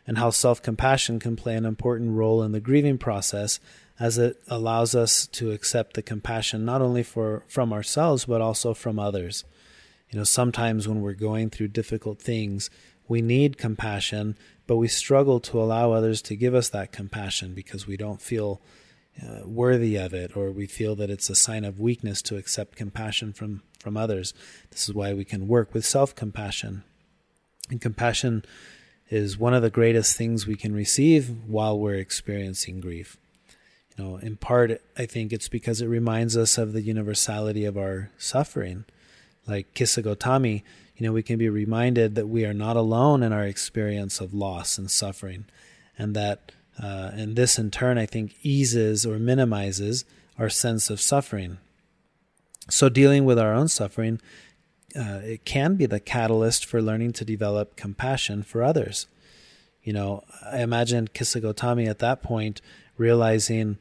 and 0.06 0.18
how 0.18 0.30
self 0.30 0.62
compassion 0.62 1.18
can 1.18 1.36
play 1.36 1.56
an 1.56 1.64
important 1.64 2.12
role 2.12 2.42
in 2.42 2.52
the 2.52 2.60
grieving 2.60 2.98
process 2.98 3.58
as 3.98 4.18
it 4.18 4.42
allows 4.48 4.94
us 4.94 5.26
to 5.28 5.52
accept 5.52 5.94
the 5.94 6.02
compassion 6.02 6.64
not 6.64 6.82
only 6.82 7.02
for 7.02 7.44
from 7.48 7.72
ourselves 7.72 8.26
but 8.26 8.40
also 8.40 8.74
from 8.74 8.98
others. 8.98 9.44
You 10.10 10.18
know, 10.18 10.24
sometimes 10.24 10.86
when 10.86 11.00
we're 11.00 11.14
going 11.14 11.50
through 11.50 11.68
difficult 11.68 12.20
things, 12.20 12.70
we 13.08 13.20
need 13.20 13.58
compassion, 13.58 14.36
but 14.66 14.76
we 14.76 14.88
struggle 14.88 15.40
to 15.40 15.60
allow 15.60 15.92
others 15.92 16.22
to 16.22 16.36
give 16.36 16.54
us 16.54 16.68
that 16.70 16.92
compassion 16.92 17.54
because 17.54 17.86
we 17.86 17.96
don't 17.96 18.20
feel 18.20 18.60
uh, 19.22 19.46
worthy 19.46 19.96
of 19.96 20.12
it 20.12 20.36
or 20.36 20.50
we 20.50 20.66
feel 20.66 20.94
that 20.96 21.10
it's 21.10 21.30
a 21.30 21.34
sign 21.34 21.64
of 21.64 21.78
weakness 21.78 22.20
to 22.22 22.36
accept 22.36 22.76
compassion 22.76 23.32
from 23.32 23.62
from 23.84 23.96
others. 23.98 24.32
This 24.70 24.88
is 24.88 24.94
why 24.94 25.12
we 25.12 25.26
can 25.26 25.46
work 25.46 25.74
with 25.74 25.84
self-compassion. 25.84 26.82
And 27.70 27.80
compassion 27.80 28.44
is 29.10 29.38
one 29.38 29.52
of 29.52 29.62
the 29.62 29.68
greatest 29.70 30.16
things 30.16 30.46
we 30.46 30.56
can 30.56 30.74
receive 30.74 31.30
while 31.46 31.78
we're 31.78 31.96
experiencing 31.96 32.80
grief. 32.80 33.18
You 33.96 34.02
know, 34.02 34.16
in 34.16 34.36
part, 34.36 34.80
I 34.96 35.04
think 35.04 35.32
it's 35.32 35.48
because 35.48 35.82
it 35.82 35.86
reminds 35.86 36.34
us 36.34 36.56
of 36.56 36.72
the 36.72 36.80
universality 36.80 37.66
of 37.66 37.76
our 37.76 38.10
suffering. 38.16 38.86
Like 39.46 39.74
Kissa 39.74 40.02
Gotami, 40.02 40.62
you 40.96 41.06
know, 41.06 41.12
we 41.12 41.22
can 41.22 41.36
be 41.36 41.50
reminded 41.50 42.14
that 42.14 42.26
we 42.26 42.46
are 42.46 42.54
not 42.54 42.76
alone 42.76 43.22
in 43.22 43.32
our 43.32 43.44
experience 43.44 44.18
of 44.18 44.32
loss 44.32 44.78
and 44.78 44.90
suffering, 44.90 45.44
and 45.98 46.16
that, 46.16 46.52
uh, 46.82 47.10
and 47.12 47.36
this 47.36 47.58
in 47.58 47.70
turn, 47.70 47.98
I 47.98 48.06
think, 48.06 48.34
eases 48.42 49.06
or 49.06 49.18
minimizes 49.18 50.04
our 50.38 50.48
sense 50.48 50.90
of 50.90 51.00
suffering. 51.00 51.58
So, 52.68 52.88
dealing 52.88 53.24
with 53.24 53.38
our 53.38 53.52
own 53.52 53.68
suffering 53.68 54.20
uh, 54.96 55.20
it 55.24 55.44
can 55.44 55.74
be 55.74 55.86
the 55.86 56.00
catalyst 56.00 56.64
for 56.64 56.80
learning 56.80 57.12
to 57.12 57.24
develop 57.24 57.76
compassion 57.76 58.42
for 58.42 58.62
others. 58.62 59.06
You 59.82 59.92
know, 59.92 60.22
I 60.44 60.60
imagine 60.60 61.08
Kissa 61.08 61.42
Gotami 61.42 61.88
at 61.88 61.98
that 61.98 62.22
point 62.22 62.60
realizing 62.96 63.78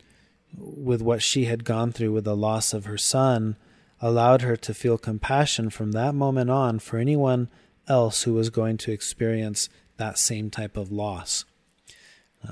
with 0.57 1.01
what 1.01 1.21
she 1.21 1.45
had 1.45 1.63
gone 1.63 1.91
through 1.91 2.11
with 2.11 2.23
the 2.23 2.35
loss 2.35 2.73
of 2.73 2.85
her 2.85 2.97
son 2.97 3.55
allowed 4.01 4.41
her 4.41 4.57
to 4.57 4.73
feel 4.73 4.97
compassion 4.97 5.69
from 5.69 5.91
that 5.91 6.13
moment 6.13 6.49
on 6.49 6.79
for 6.79 6.97
anyone 6.97 7.47
else 7.87 8.23
who 8.23 8.33
was 8.33 8.49
going 8.49 8.77
to 8.77 8.91
experience 8.91 9.69
that 9.97 10.17
same 10.17 10.49
type 10.49 10.75
of 10.75 10.91
loss. 10.91 11.45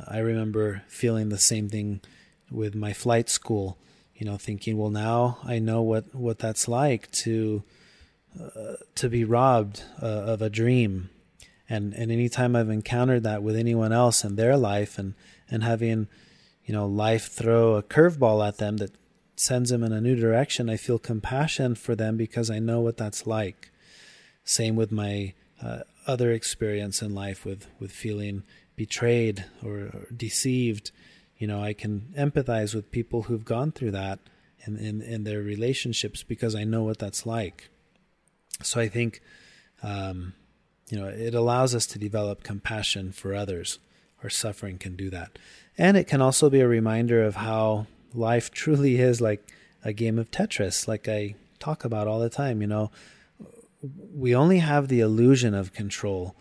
I 0.07 0.19
remember 0.19 0.83
feeling 0.87 1.29
the 1.29 1.37
same 1.37 1.69
thing 1.69 2.01
with 2.49 2.75
my 2.75 2.93
flight 2.93 3.29
school, 3.29 3.77
you 4.15 4.25
know, 4.25 4.37
thinking, 4.37 4.77
well, 4.77 4.89
now 4.89 5.37
I 5.43 5.59
know 5.59 5.81
what, 5.81 6.13
what 6.13 6.39
that's 6.39 6.67
like 6.67 7.11
to 7.11 7.63
uh, 8.39 8.75
to 8.95 9.09
be 9.09 9.25
robbed 9.25 9.83
uh, 10.01 10.05
of 10.05 10.41
a 10.41 10.49
dream. 10.49 11.09
And, 11.67 11.93
and 11.93 12.09
anytime 12.11 12.55
I've 12.55 12.69
encountered 12.69 13.23
that 13.23 13.43
with 13.43 13.57
anyone 13.57 13.91
else 13.91 14.23
in 14.23 14.37
their 14.37 14.55
life 14.55 14.97
and, 14.97 15.15
and 15.49 15.63
having, 15.63 16.07
you 16.65 16.73
know, 16.73 16.85
life 16.85 17.27
throw 17.27 17.75
a 17.75 17.83
curveball 17.83 18.47
at 18.47 18.57
them 18.57 18.77
that 18.77 18.91
sends 19.35 19.69
them 19.69 19.83
in 19.83 19.91
a 19.91 19.99
new 19.99 20.15
direction, 20.15 20.69
I 20.69 20.77
feel 20.77 20.97
compassion 20.97 21.75
for 21.75 21.93
them 21.93 22.15
because 22.15 22.49
I 22.49 22.59
know 22.59 22.79
what 22.79 22.95
that's 22.95 23.27
like. 23.27 23.69
Same 24.45 24.77
with 24.77 24.93
my 24.93 25.33
uh, 25.61 25.79
other 26.07 26.31
experience 26.31 27.01
in 27.01 27.13
life 27.13 27.43
with, 27.45 27.67
with 27.79 27.91
feeling 27.91 28.43
betrayed 28.81 29.45
or, 29.63 29.75
or 29.95 30.07
deceived, 30.15 30.89
you 31.37 31.45
know, 31.45 31.61
I 31.61 31.73
can 31.73 32.11
empathize 32.17 32.73
with 32.73 32.89
people 32.89 33.19
who've 33.23 33.45
gone 33.45 33.71
through 33.71 33.91
that 33.91 34.17
in, 34.65 34.75
in, 34.75 35.03
in 35.03 35.23
their 35.23 35.41
relationships 35.41 36.23
because 36.23 36.55
I 36.55 36.63
know 36.63 36.81
what 36.81 36.97
that's 36.97 37.23
like. 37.27 37.69
So 38.63 38.81
I 38.81 38.87
think, 38.89 39.21
um, 39.83 40.33
you 40.89 40.97
know, 40.99 41.05
it 41.05 41.35
allows 41.35 41.75
us 41.75 41.85
to 41.87 41.99
develop 41.99 42.41
compassion 42.41 43.11
for 43.11 43.35
others. 43.35 43.77
Our 44.23 44.31
suffering 44.31 44.79
can 44.79 44.95
do 44.95 45.11
that. 45.11 45.37
And 45.77 45.95
it 45.95 46.07
can 46.07 46.19
also 46.19 46.49
be 46.49 46.61
a 46.61 46.67
reminder 46.67 47.21
of 47.21 47.35
how 47.35 47.85
life 48.15 48.49
truly 48.61 48.99
is 48.99 49.21
like 49.21 49.47
a 49.85 49.93
game 49.93 50.17
of 50.17 50.31
Tetris, 50.31 50.87
like 50.87 51.07
I 51.07 51.35
talk 51.59 51.85
about 51.85 52.07
all 52.07 52.19
the 52.19 52.29
time. 52.31 52.61
You 52.61 52.67
know, 52.67 52.91
we 54.11 54.35
only 54.35 54.57
have 54.57 54.87
the 54.87 55.01
illusion 55.01 55.53
of 55.53 55.71
control, 55.71 56.35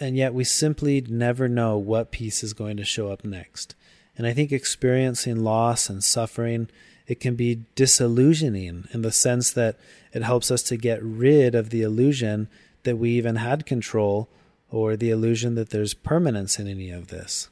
and 0.00 0.16
yet 0.16 0.34
we 0.34 0.44
simply 0.44 1.00
never 1.08 1.48
know 1.48 1.78
what 1.78 2.10
piece 2.10 2.42
is 2.42 2.52
going 2.52 2.76
to 2.76 2.84
show 2.84 3.10
up 3.10 3.24
next. 3.24 3.74
And 4.16 4.26
I 4.26 4.32
think 4.32 4.52
experiencing 4.52 5.42
loss 5.42 5.88
and 5.88 6.04
suffering, 6.04 6.68
it 7.06 7.20
can 7.20 7.34
be 7.34 7.64
disillusioning 7.74 8.86
in 8.92 9.02
the 9.02 9.12
sense 9.12 9.50
that 9.52 9.78
it 10.12 10.22
helps 10.22 10.50
us 10.50 10.62
to 10.64 10.76
get 10.76 11.02
rid 11.02 11.54
of 11.54 11.70
the 11.70 11.82
illusion 11.82 12.48
that 12.82 12.96
we 12.96 13.10
even 13.10 13.36
had 13.36 13.64
control 13.64 14.28
or 14.70 14.96
the 14.96 15.10
illusion 15.10 15.54
that 15.54 15.70
there's 15.70 15.94
permanence 15.94 16.58
in 16.58 16.66
any 16.66 16.90
of 16.90 17.08
this. 17.08 17.48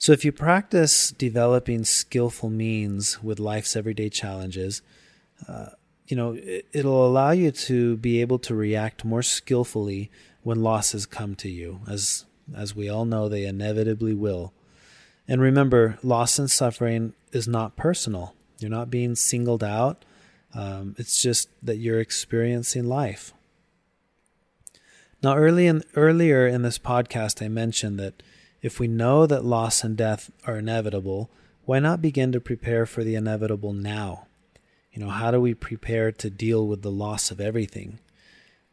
So, 0.00 0.12
if 0.12 0.24
you 0.24 0.30
practice 0.30 1.10
developing 1.10 1.84
skillful 1.84 2.50
means 2.50 3.20
with 3.22 3.40
life's 3.40 3.74
everyday 3.74 4.08
challenges, 4.08 4.80
uh, 5.48 5.70
you 6.08 6.16
know, 6.16 6.34
it, 6.38 6.84
will 6.84 7.06
allow 7.06 7.30
you 7.30 7.50
to 7.50 7.98
be 7.98 8.20
able 8.22 8.38
to 8.40 8.54
react 8.54 9.04
more 9.04 9.22
skillfully 9.22 10.10
when 10.42 10.62
losses 10.62 11.04
come 11.04 11.34
to 11.36 11.50
you, 11.50 11.80
as 11.86 12.24
as 12.56 12.74
we 12.74 12.88
all 12.88 13.04
know 13.04 13.28
they 13.28 13.44
inevitably 13.44 14.14
will. 14.14 14.54
And 15.28 15.42
remember, 15.42 15.98
loss 16.02 16.38
and 16.38 16.50
suffering 16.50 17.12
is 17.30 17.46
not 17.46 17.76
personal. 17.76 18.34
You're 18.58 18.70
not 18.70 18.90
being 18.90 19.14
singled 19.14 19.62
out. 19.62 20.06
Um, 20.54 20.94
it's 20.98 21.20
just 21.20 21.50
that 21.62 21.76
you're 21.76 22.00
experiencing 22.00 22.84
life. 22.84 23.34
Now, 25.22 25.36
early 25.36 25.66
in, 25.66 25.82
earlier 25.94 26.46
in 26.46 26.62
this 26.62 26.78
podcast, 26.78 27.44
I 27.44 27.48
mentioned 27.48 27.98
that 27.98 28.22
if 28.62 28.80
we 28.80 28.88
know 28.88 29.26
that 29.26 29.44
loss 29.44 29.84
and 29.84 29.94
death 29.94 30.30
are 30.46 30.58
inevitable, 30.58 31.28
why 31.66 31.80
not 31.80 32.00
begin 32.00 32.32
to 32.32 32.40
prepare 32.40 32.86
for 32.86 33.04
the 33.04 33.14
inevitable 33.14 33.74
now? 33.74 34.27
You 34.92 35.00
know, 35.00 35.10
how 35.10 35.30
do 35.30 35.40
we 35.40 35.54
prepare 35.54 36.12
to 36.12 36.30
deal 36.30 36.66
with 36.66 36.82
the 36.82 36.90
loss 36.90 37.30
of 37.30 37.40
everything? 37.40 37.98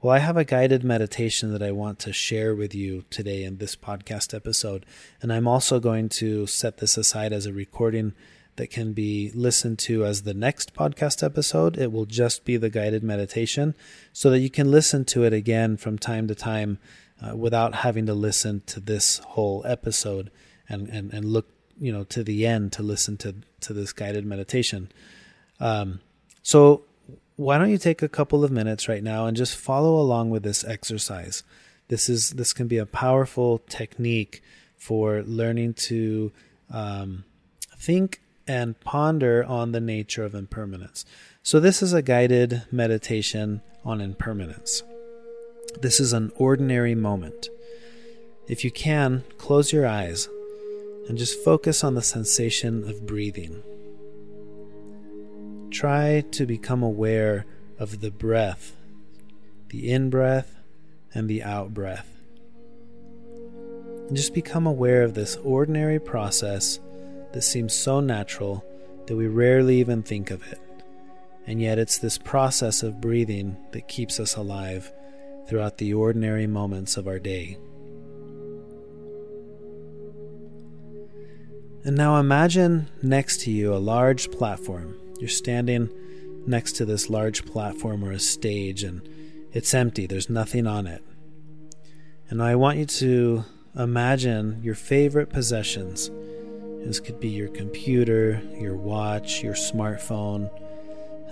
Well, 0.01 0.13
I 0.13 0.19
have 0.19 0.37
a 0.37 0.45
guided 0.45 0.83
meditation 0.83 1.51
that 1.51 1.63
I 1.63 1.71
want 1.71 1.99
to 1.99 2.13
share 2.13 2.55
with 2.55 2.75
you 2.75 3.05
today 3.09 3.43
in 3.43 3.57
this 3.57 3.75
podcast 3.75 4.33
episode. 4.33 4.85
And 5.21 5.33
I'm 5.33 5.47
also 5.47 5.79
going 5.79 6.09
to 6.09 6.45
set 6.47 6.77
this 6.77 6.97
aside 6.97 7.33
as 7.33 7.45
a 7.45 7.53
recording 7.53 8.13
that 8.55 8.69
can 8.69 8.93
be 8.93 9.31
listened 9.33 9.79
to 9.79 10.05
as 10.05 10.21
the 10.21 10.33
next 10.33 10.73
podcast 10.73 11.23
episode. 11.23 11.77
It 11.77 11.91
will 11.91 12.05
just 12.05 12.45
be 12.45 12.57
the 12.57 12.69
guided 12.69 13.03
meditation 13.03 13.75
so 14.13 14.29
that 14.29 14.39
you 14.39 14.49
can 14.49 14.71
listen 14.71 15.05
to 15.05 15.23
it 15.23 15.33
again 15.33 15.75
from 15.75 15.97
time 15.97 16.27
to 16.27 16.35
time 16.35 16.77
uh, 17.21 17.35
without 17.35 17.75
having 17.75 18.05
to 18.05 18.13
listen 18.13 18.61
to 18.67 18.79
this 18.79 19.19
whole 19.19 19.63
episode 19.65 20.31
and, 20.69 20.87
and, 20.89 21.13
and 21.13 21.25
look 21.25 21.47
you 21.77 21.91
know 21.91 22.03
to 22.05 22.23
the 22.23 22.45
end 22.45 22.71
to 22.71 22.83
listen 22.83 23.17
to, 23.17 23.35
to 23.61 23.73
this 23.73 23.93
guided 23.93 24.25
meditation. 24.25 24.91
Um, 25.59 25.99
so 26.41 26.83
why 27.35 27.57
don't 27.57 27.69
you 27.69 27.77
take 27.77 28.01
a 28.01 28.09
couple 28.09 28.43
of 28.43 28.51
minutes 28.51 28.87
right 28.87 29.03
now 29.03 29.25
and 29.25 29.35
just 29.35 29.57
follow 29.57 29.99
along 29.99 30.29
with 30.29 30.43
this 30.43 30.63
exercise? 30.63 31.43
This 31.87 32.09
is 32.09 32.31
this 32.31 32.53
can 32.53 32.67
be 32.67 32.77
a 32.77 32.85
powerful 32.85 33.59
technique 33.69 34.41
for 34.77 35.21
learning 35.23 35.73
to 35.73 36.31
um, 36.71 37.25
think 37.77 38.21
and 38.47 38.79
ponder 38.79 39.43
on 39.43 39.71
the 39.71 39.79
nature 39.79 40.23
of 40.23 40.35
impermanence. 40.35 41.05
So 41.43 41.59
this 41.59 41.81
is 41.81 41.93
a 41.93 42.01
guided 42.01 42.63
meditation 42.71 43.61
on 43.83 44.01
impermanence. 44.01 44.83
This 45.81 45.99
is 45.99 46.13
an 46.13 46.31
ordinary 46.35 46.95
moment. 46.95 47.49
If 48.47 48.63
you 48.63 48.71
can, 48.71 49.23
close 49.37 49.73
your 49.73 49.85
eyes 49.87 50.29
and 51.07 51.17
just 51.17 51.43
focus 51.43 51.83
on 51.83 51.95
the 51.95 52.01
sensation 52.01 52.87
of 52.87 53.05
breathing. 53.05 53.61
Try 55.75 56.23
to 56.31 56.45
become 56.45 56.83
aware 56.83 57.45
of 57.77 57.99
the 57.99 58.09
breath, 58.09 58.77
the 59.67 59.91
in 59.91 60.09
breath 60.09 60.55
and 61.13 61.29
the 61.29 61.43
out 61.43 61.73
breath. 61.73 62.17
And 64.07 64.15
just 64.15 64.33
become 64.33 64.65
aware 64.65 65.03
of 65.03 65.15
this 65.15 65.35
ordinary 65.35 65.99
process 65.99 66.79
that 67.33 67.41
seems 67.41 67.73
so 67.73 67.99
natural 67.99 68.63
that 69.07 69.17
we 69.17 69.27
rarely 69.27 69.81
even 69.81 70.01
think 70.01 70.31
of 70.31 70.49
it. 70.49 70.61
And 71.45 71.61
yet, 71.61 71.77
it's 71.77 71.97
this 71.97 72.17
process 72.17 72.81
of 72.81 73.01
breathing 73.01 73.57
that 73.73 73.89
keeps 73.89 74.17
us 74.17 74.37
alive 74.37 74.93
throughout 75.45 75.77
the 75.77 75.93
ordinary 75.93 76.47
moments 76.47 76.95
of 76.95 77.05
our 77.05 77.19
day. 77.19 77.57
And 81.83 81.97
now 81.97 82.17
imagine 82.17 82.87
next 83.03 83.41
to 83.41 83.51
you 83.51 83.73
a 83.73 83.75
large 83.75 84.31
platform 84.31 85.01
you're 85.19 85.29
standing 85.29 85.89
next 86.47 86.73
to 86.73 86.85
this 86.85 87.09
large 87.09 87.45
platform 87.45 88.03
or 88.03 88.11
a 88.11 88.19
stage, 88.19 88.83
and 88.83 89.07
it's 89.51 89.73
empty, 89.73 90.05
there's 90.05 90.29
nothing 90.29 90.67
on 90.67 90.87
it. 90.87 91.03
And 92.29 92.41
I 92.41 92.55
want 92.55 92.77
you 92.77 92.85
to 92.85 93.45
imagine 93.77 94.61
your 94.63 94.75
favorite 94.75 95.29
possessions. 95.29 96.09
This 96.85 96.99
could 96.99 97.19
be 97.19 97.29
your 97.29 97.49
computer, 97.49 98.41
your 98.59 98.75
watch, 98.75 99.43
your 99.43 99.53
smartphone. 99.53 100.49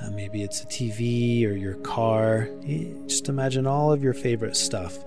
Uh, 0.02 0.10
maybe 0.12 0.44
it's 0.44 0.62
a 0.62 0.66
TV 0.66 1.48
or 1.48 1.54
your 1.54 1.76
car. 1.76 2.50
Just 3.08 3.30
imagine 3.30 3.68
all 3.68 3.92
of 3.92 4.04
your 4.04 4.14
favorite 4.14 4.56
stuff. 4.56 4.98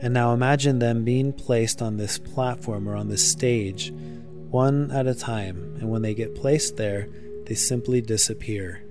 And 0.00 0.12
now 0.12 0.32
imagine 0.32 0.80
them 0.80 1.04
being 1.04 1.32
placed 1.32 1.80
on 1.80 1.96
this 1.96 2.18
platform 2.18 2.88
or 2.88 2.96
on 2.96 3.08
this 3.08 3.26
stage, 3.26 3.92
one 4.50 4.90
at 4.90 5.06
a 5.06 5.14
time. 5.14 5.76
And 5.78 5.90
when 5.90 6.02
they 6.02 6.14
get 6.14 6.34
placed 6.34 6.76
there, 6.76 7.08
they 7.52 7.56
simply 7.56 8.00
disappear. 8.00 8.82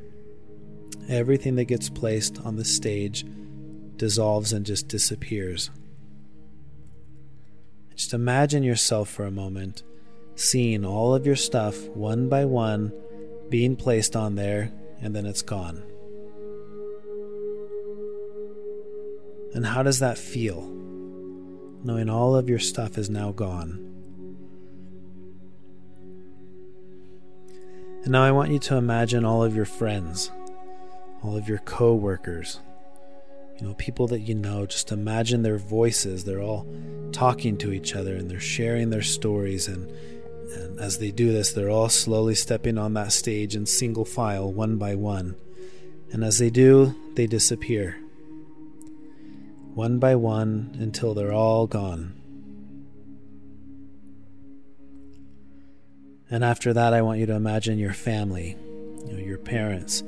Everything 1.10 1.56
that 1.56 1.64
gets 1.64 1.90
placed 1.90 2.38
on 2.46 2.58
the 2.58 2.64
stage 2.64 3.26
dissolves 3.96 4.54
and 4.54 4.68
just 4.68 4.88
disappears. 4.88 5.72
Just 7.96 8.14
imagine 8.14 8.62
yourself 8.62 9.10
for 9.10 9.26
a 9.26 9.32
moment 9.32 9.82
seeing 10.36 10.86
all 10.86 11.16
of 11.16 11.26
your 11.26 11.36
stuff 11.36 11.88
one 11.88 12.30
by 12.30 12.46
one 12.46 12.94
being 13.50 13.76
placed 13.76 14.16
on 14.16 14.36
there, 14.36 14.72
and 15.02 15.16
then 15.16 15.26
it's 15.26 15.42
gone. 15.42 15.82
And 19.56 19.66
how 19.66 19.82
does 19.82 19.98
that 19.98 20.20
feel? 20.20 20.62
Knowing 21.84 22.12
all 22.12 22.36
of 22.36 22.48
your 22.48 22.60
stuff 22.60 23.00
is 23.00 23.10
now 23.10 23.32
gone. 23.32 23.91
And 28.04 28.14
now 28.14 28.24
I 28.24 28.32
want 28.32 28.52
you 28.52 28.60
to 28.60 28.78
imagine 28.78 29.26
all 29.26 29.44
of 29.44 29.56
your 29.56 29.66
friends, 29.66 30.32
all 31.24 31.38
of 31.38 31.48
your 31.48 31.60
co 31.60 31.94
workers, 31.94 32.60
you 33.60 33.68
know, 33.68 33.76
people 33.76 34.08
that 34.08 34.22
you 34.22 34.34
know. 34.34 34.66
Just 34.66 34.92
imagine 34.92 35.44
their 35.44 35.60
voices. 35.60 36.24
They're 36.24 36.42
all 36.42 36.66
talking 37.12 37.58
to 37.60 37.72
each 37.72 37.96
other 37.96 38.16
and 38.16 38.30
they're 38.30 38.40
sharing 38.40 38.90
their 38.90 39.04
stories. 39.04 39.68
And, 39.68 39.88
and 40.54 40.80
as 40.80 40.98
they 40.98 41.12
do 41.12 41.32
this, 41.32 41.52
they're 41.52 41.70
all 41.70 41.90
slowly 41.90 42.34
stepping 42.34 42.80
on 42.80 42.96
that 42.96 43.12
stage 43.12 43.56
in 43.56 43.68
single 43.68 44.06
file, 44.06 44.52
one 44.52 44.78
by 44.78 44.96
one. 44.96 45.36
And 46.12 46.24
as 46.24 46.40
they 46.40 46.50
do, 46.50 46.96
they 47.16 47.28
disappear, 47.28 47.98
one 49.76 50.00
by 50.00 50.16
one, 50.16 50.76
until 50.80 51.14
they're 51.14 51.32
all 51.32 51.68
gone. 51.68 52.21
And 56.32 56.46
after 56.46 56.74
that, 56.74 56.94
I 56.94 57.02
want 57.02 57.20
you 57.20 57.26
to 57.26 57.36
imagine 57.36 57.78
your 57.78 57.94
family, 57.94 58.58
you 59.06 59.14
know, 59.14 59.20
your 59.20 59.38
parents, 59.38 60.02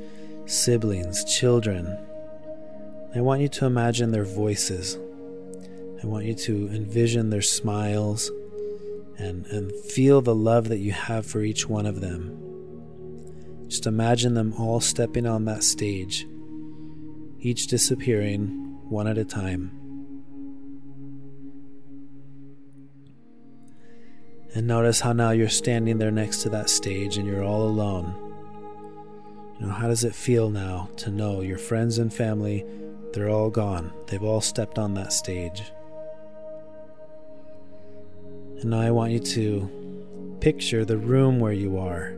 siblings, 0.46 1.22
children. 1.24 1.98
I 3.14 3.20
want 3.20 3.42
you 3.42 3.48
to 3.48 3.66
imagine 3.66 4.10
their 4.10 4.24
voices. 4.24 4.96
I 6.02 6.06
want 6.06 6.24
you 6.24 6.34
to 6.34 6.68
envision 6.68 7.28
their 7.28 7.42
smiles 7.42 8.30
and, 9.18 9.46
and 9.46 9.70
feel 9.72 10.22
the 10.22 10.34
love 10.34 10.68
that 10.68 10.78
you 10.78 10.92
have 10.92 11.26
for 11.26 11.42
each 11.42 11.68
one 11.68 11.84
of 11.84 12.00
them. 12.00 12.40
Just 13.68 13.86
imagine 13.86 14.32
them 14.32 14.54
all 14.54 14.80
stepping 14.80 15.26
on 15.26 15.44
that 15.44 15.62
stage, 15.62 16.26
each 17.38 17.66
disappearing 17.66 18.48
one 18.88 19.06
at 19.06 19.18
a 19.18 19.24
time. 19.24 19.83
And 24.54 24.68
notice 24.68 25.00
how 25.00 25.12
now 25.12 25.30
you're 25.30 25.48
standing 25.48 25.98
there 25.98 26.12
next 26.12 26.42
to 26.42 26.48
that 26.50 26.70
stage 26.70 27.16
and 27.16 27.26
you're 27.26 27.42
all 27.42 27.62
alone. 27.62 28.14
You 29.58 29.66
know, 29.66 29.72
how 29.72 29.88
does 29.88 30.04
it 30.04 30.14
feel 30.14 30.48
now 30.48 30.88
to 30.98 31.10
know 31.10 31.40
your 31.40 31.58
friends 31.58 31.98
and 31.98 32.14
family 32.14 32.64
They're 33.14 33.30
all 33.30 33.50
gone. 33.50 33.92
They've 34.08 34.22
all 34.22 34.40
stepped 34.40 34.76
on 34.76 34.94
that 34.94 35.12
stage. 35.12 35.62
And 38.60 38.70
now 38.70 38.80
I 38.80 38.90
want 38.90 39.12
you 39.12 39.20
to 39.20 40.36
picture 40.40 40.84
the 40.84 40.98
room 40.98 41.38
where 41.38 41.52
you 41.52 41.78
are, 41.78 42.16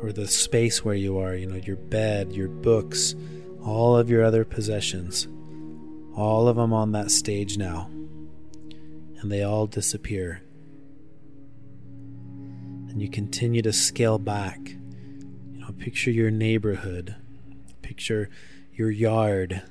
or 0.00 0.12
the 0.12 0.28
space 0.28 0.84
where 0.84 0.94
you 0.94 1.18
are, 1.18 1.34
you 1.34 1.48
know, 1.48 1.56
your 1.56 1.76
bed, 1.76 2.32
your 2.32 2.46
books, 2.46 3.16
all 3.60 3.96
of 3.96 4.08
your 4.08 4.22
other 4.22 4.44
possessions, 4.44 5.26
all 6.14 6.46
of 6.46 6.54
them 6.54 6.72
on 6.72 6.92
that 6.92 7.10
stage 7.10 7.58
now. 7.58 7.90
And 9.20 9.32
they 9.32 9.42
all 9.42 9.66
disappear. 9.66 10.42
And 12.96 13.02
you 13.02 13.10
continue 13.10 13.60
to 13.60 13.74
scale 13.74 14.18
back. 14.18 14.70
You 14.70 15.60
know, 15.60 15.70
picture 15.78 16.10
your 16.10 16.30
neighborhood, 16.30 17.14
picture 17.82 18.30
your 18.72 18.90
yard, 18.90 19.62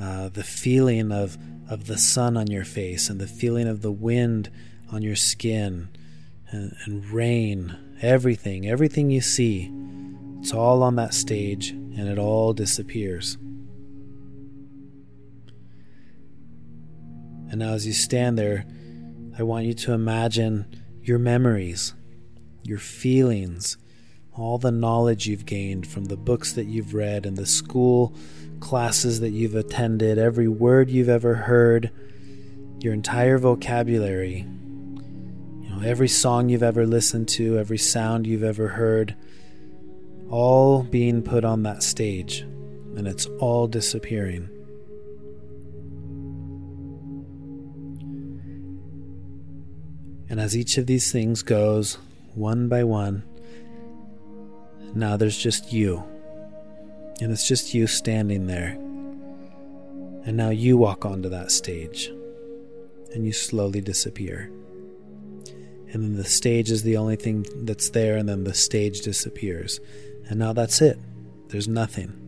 uh, 0.00 0.30
the 0.30 0.44
feeling 0.44 1.12
of, 1.12 1.36
of 1.68 1.88
the 1.88 1.98
sun 1.98 2.38
on 2.38 2.46
your 2.46 2.64
face 2.64 3.10
and 3.10 3.20
the 3.20 3.26
feeling 3.26 3.68
of 3.68 3.82
the 3.82 3.92
wind 3.92 4.48
on 4.90 5.02
your 5.02 5.14
skin 5.14 5.90
and, 6.50 6.74
and 6.86 7.04
rain, 7.10 7.76
everything, 8.00 8.66
everything 8.66 9.10
you 9.10 9.20
see, 9.20 9.70
it's 10.40 10.54
all 10.54 10.82
on 10.82 10.96
that 10.96 11.12
stage 11.12 11.68
and 11.68 12.08
it 12.08 12.18
all 12.18 12.54
disappears. 12.54 13.36
And 17.50 17.58
now, 17.58 17.74
as 17.74 17.86
you 17.86 17.92
stand 17.92 18.38
there, 18.38 18.64
I 19.38 19.42
want 19.42 19.66
you 19.66 19.74
to 19.74 19.92
imagine 19.92 20.64
your 21.02 21.18
memories, 21.18 21.92
your 22.64 22.78
feelings, 22.78 23.76
all 24.36 24.58
the 24.58 24.72
knowledge 24.72 25.26
you've 25.26 25.46
gained 25.46 25.86
from 25.86 26.06
the 26.06 26.16
books 26.16 26.52
that 26.54 26.66
you've 26.66 26.94
read 26.94 27.26
and 27.26 27.36
the 27.36 27.46
school 27.46 28.14
classes 28.60 29.20
that 29.20 29.30
you've 29.30 29.54
attended, 29.54 30.18
every 30.18 30.48
word 30.48 30.90
you've 30.90 31.08
ever 31.08 31.34
heard, 31.34 31.90
your 32.80 32.92
entire 32.92 33.38
vocabulary, 33.38 34.46
you 35.60 35.68
know, 35.68 35.80
every 35.84 36.08
song 36.08 36.48
you've 36.48 36.62
ever 36.62 36.86
listened 36.86 37.28
to, 37.28 37.58
every 37.58 37.78
sound 37.78 38.26
you've 38.26 38.42
ever 38.42 38.68
heard, 38.68 39.14
all 40.30 40.82
being 40.82 41.22
put 41.22 41.44
on 41.44 41.62
that 41.62 41.82
stage, 41.82 42.40
and 42.40 43.06
it's 43.06 43.26
all 43.38 43.66
disappearing. 43.66 44.48
And 50.28 50.40
as 50.40 50.56
each 50.56 50.78
of 50.78 50.86
these 50.86 51.12
things 51.12 51.42
goes, 51.42 51.98
one 52.34 52.68
by 52.68 52.84
one, 52.84 53.24
now 54.94 55.16
there's 55.16 55.38
just 55.38 55.72
you. 55.72 56.04
And 57.20 57.30
it's 57.32 57.46
just 57.46 57.74
you 57.74 57.86
standing 57.86 58.46
there. 58.46 58.70
And 60.26 60.36
now 60.36 60.50
you 60.50 60.76
walk 60.76 61.04
onto 61.04 61.28
that 61.28 61.50
stage. 61.50 62.10
And 63.14 63.24
you 63.24 63.32
slowly 63.32 63.80
disappear. 63.80 64.50
And 65.92 66.02
then 66.02 66.16
the 66.16 66.24
stage 66.24 66.72
is 66.72 66.82
the 66.82 66.96
only 66.96 67.14
thing 67.14 67.46
that's 67.62 67.90
there, 67.90 68.16
and 68.16 68.28
then 68.28 68.42
the 68.42 68.54
stage 68.54 69.02
disappears. 69.02 69.78
And 70.28 70.40
now 70.40 70.52
that's 70.52 70.80
it. 70.82 70.98
There's 71.48 71.68
nothing. 71.68 72.20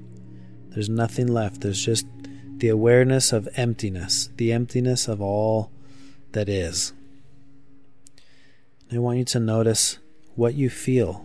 There's 0.68 0.88
nothing 0.88 1.26
left. 1.26 1.62
There's 1.62 1.84
just 1.84 2.06
the 2.58 2.68
awareness 2.68 3.32
of 3.32 3.48
emptiness, 3.56 4.30
the 4.36 4.52
emptiness 4.52 5.08
of 5.08 5.20
all 5.20 5.72
that 6.32 6.48
is. 6.48 6.92
I 8.92 8.98
want 8.98 9.18
you 9.18 9.24
to 9.24 9.40
notice 9.40 9.98
what 10.36 10.54
you 10.54 10.70
feel 10.70 11.24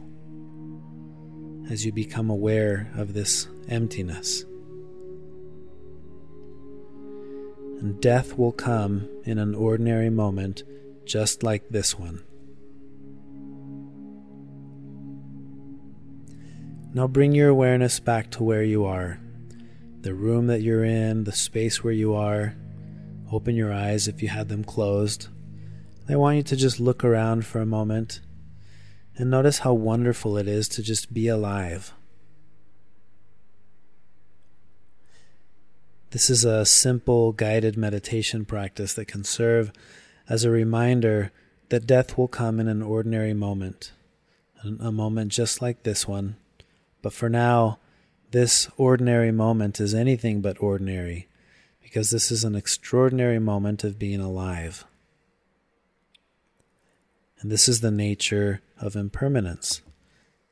as 1.70 1.86
you 1.86 1.92
become 1.92 2.32
aware 2.32 2.92
of 2.96 3.14
this 3.14 3.48
emptiness. 3.70 4.44
And 7.80 8.02
death 8.02 8.36
will 8.36 8.52
come 8.52 9.08
in 9.26 9.38
an 9.38 9.54
ordinary 9.54 10.10
moment 10.10 10.64
just 11.06 11.44
like 11.44 11.70
this 11.70 12.00
one. 12.00 12.24
Now 16.94 17.08
bring 17.08 17.34
your 17.34 17.50
awareness 17.50 18.00
back 18.00 18.32
to 18.32 18.44
where 18.44 18.64
you 18.64 18.86
are 18.86 19.20
the 20.02 20.14
room 20.16 20.48
that 20.48 20.64
you're 20.64 20.84
in, 20.84 21.26
the 21.26 21.32
space 21.32 21.84
where 21.84 21.94
you 21.94 22.16
are. 22.16 22.56
Open 23.32 23.56
your 23.56 23.72
eyes 23.72 24.08
if 24.08 24.24
you 24.24 24.30
had 24.30 24.50
them 24.50 24.64
closed. 24.64 25.28
I 26.12 26.18
want 26.18 26.36
you 26.36 26.44
to 26.44 26.58
just 26.58 26.82
look 26.82 27.06
around 27.06 27.46
for 27.46 27.62
a 27.62 27.66
moment 27.66 28.20
and 29.16 29.30
notice 29.30 29.60
how 29.60 29.72
wonderful 29.72 30.38
it 30.38 30.46
is 30.46 30.68
to 30.70 30.84
just 30.84 31.14
be 31.14 31.30
alive. 31.30 31.94
This 36.10 36.30
is 36.30 36.44
a 36.44 36.66
simple 36.66 37.32
guided 37.32 37.78
meditation 37.78 38.44
practice 38.44 38.94
that 38.96 39.08
can 39.08 39.24
serve 39.24 39.72
as 40.28 40.44
a 40.44 40.50
reminder 40.50 41.32
that 41.70 41.88
death 41.88 42.18
will 42.18 42.28
come 42.28 42.60
in 42.60 42.68
an 42.68 42.82
ordinary 42.82 43.34
moment, 43.34 43.94
a 44.66 44.92
moment 44.92 45.32
just 45.32 45.62
like 45.62 45.84
this 45.84 46.10
one. 46.10 46.36
But 47.02 47.14
for 47.14 47.30
now, 47.30 47.80
this 48.32 48.68
ordinary 48.76 49.32
moment 49.32 49.80
is 49.80 49.94
anything 49.94 50.42
but 50.42 50.62
ordinary 50.62 51.30
because 51.82 52.10
this 52.10 52.32
is 52.32 52.44
an 52.44 52.56
extraordinary 52.56 53.40
moment 53.40 53.86
of 53.86 53.98
being 53.98 54.20
alive. 54.20 54.84
And 57.42 57.52
this 57.52 57.68
is 57.68 57.82
the 57.82 57.92
nature 57.92 58.62
of 58.80 58.96
impermanence. 58.96 59.82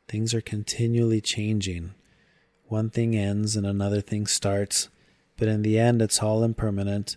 Things 0.07 0.33
are 0.33 0.41
continually 0.41 1.21
changing. 1.21 1.93
One 2.65 2.89
thing 2.89 3.15
ends 3.15 3.55
and 3.55 3.65
another 3.65 4.01
thing 4.01 4.25
starts, 4.25 4.89
but 5.37 5.47
in 5.47 5.61
the 5.61 5.77
end, 5.77 6.01
it's 6.01 6.21
all 6.21 6.43
impermanent, 6.43 7.15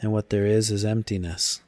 and 0.00 0.12
what 0.12 0.28
there 0.28 0.46
is 0.46 0.70
is 0.70 0.84
emptiness. 0.84 1.62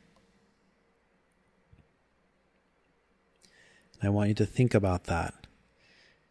And 3.95 4.09
I 4.09 4.11
want 4.11 4.29
you 4.29 4.35
to 4.35 4.47
think 4.47 4.75
about 4.75 5.05
that, 5.05 5.35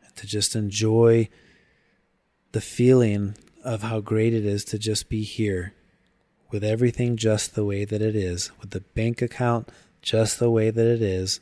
and 0.06 0.16
to 0.18 0.28
just 0.28 0.56
enjoy 0.56 1.30
the 2.52 2.62
feeling 2.62 3.36
of 3.64 3.82
how 3.82 4.00
great 4.00 4.34
it 4.34 4.46
is 4.46 4.64
to 4.66 4.78
just 4.78 5.10
be 5.10 5.24
here 5.24 5.74
with 6.52 6.64
everything 6.64 7.18
just 7.18 7.56
the 7.56 7.66
way 7.66 7.84
that 7.84 8.02
it 8.02 8.16
is, 8.16 8.52
with 8.62 8.70
the 8.70 8.82
bank 8.82 9.24
account 9.24 9.70
just 10.06 10.38
the 10.38 10.52
way 10.52 10.70
that 10.70 10.86
it 10.86 11.02
is, 11.02 11.42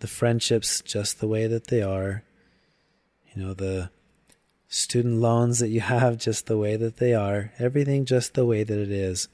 the 0.00 0.06
friendships 0.06 0.80
just 0.80 1.20
the 1.20 1.28
way 1.28 1.46
that 1.46 1.66
they 1.66 1.82
are, 1.82 2.24
you 3.32 3.42
know, 3.42 3.52
the 3.52 3.90
student 4.66 5.20
loans 5.20 5.58
that 5.58 5.68
you 5.68 5.80
have 5.94 6.16
just 6.16 6.46
the 6.46 6.56
way 6.56 6.74
that 6.74 6.96
they 6.96 7.14
are, 7.14 7.52
everything 7.58 8.04
just 8.04 8.34
the 8.34 8.46
way 8.46 8.64
that 8.64 8.78
it 8.78 8.90
is, 8.90 9.28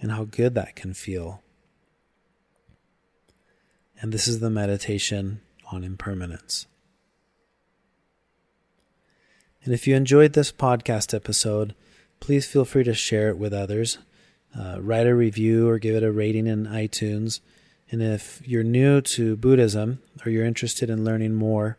and 0.00 0.10
how 0.10 0.24
good 0.24 0.54
that 0.54 0.74
can 0.74 0.94
feel. 0.94 1.42
And 4.00 4.12
this 4.12 4.26
is 4.26 4.40
the 4.40 4.50
meditation 4.50 5.42
on 5.70 5.84
impermanence. 5.84 6.66
And 9.62 9.74
if 9.74 9.86
you 9.86 9.94
enjoyed 9.94 10.32
this 10.32 10.52
podcast 10.52 11.12
episode, 11.12 11.74
please 12.20 12.46
feel 12.46 12.64
free 12.64 12.84
to 12.84 12.94
share 12.94 13.28
it 13.28 13.36
with 13.36 13.52
others. 13.52 13.98
Uh, 14.58 14.78
write 14.80 15.06
a 15.06 15.14
review 15.14 15.68
or 15.68 15.78
give 15.78 15.96
it 15.96 16.02
a 16.02 16.12
rating 16.12 16.46
in 16.46 16.66
iTunes. 16.66 17.40
And 17.90 18.02
if 18.02 18.42
you're 18.44 18.64
new 18.64 19.00
to 19.00 19.36
Buddhism 19.36 20.00
or 20.24 20.30
you're 20.30 20.44
interested 20.44 20.90
in 20.90 21.04
learning 21.04 21.34
more, 21.34 21.78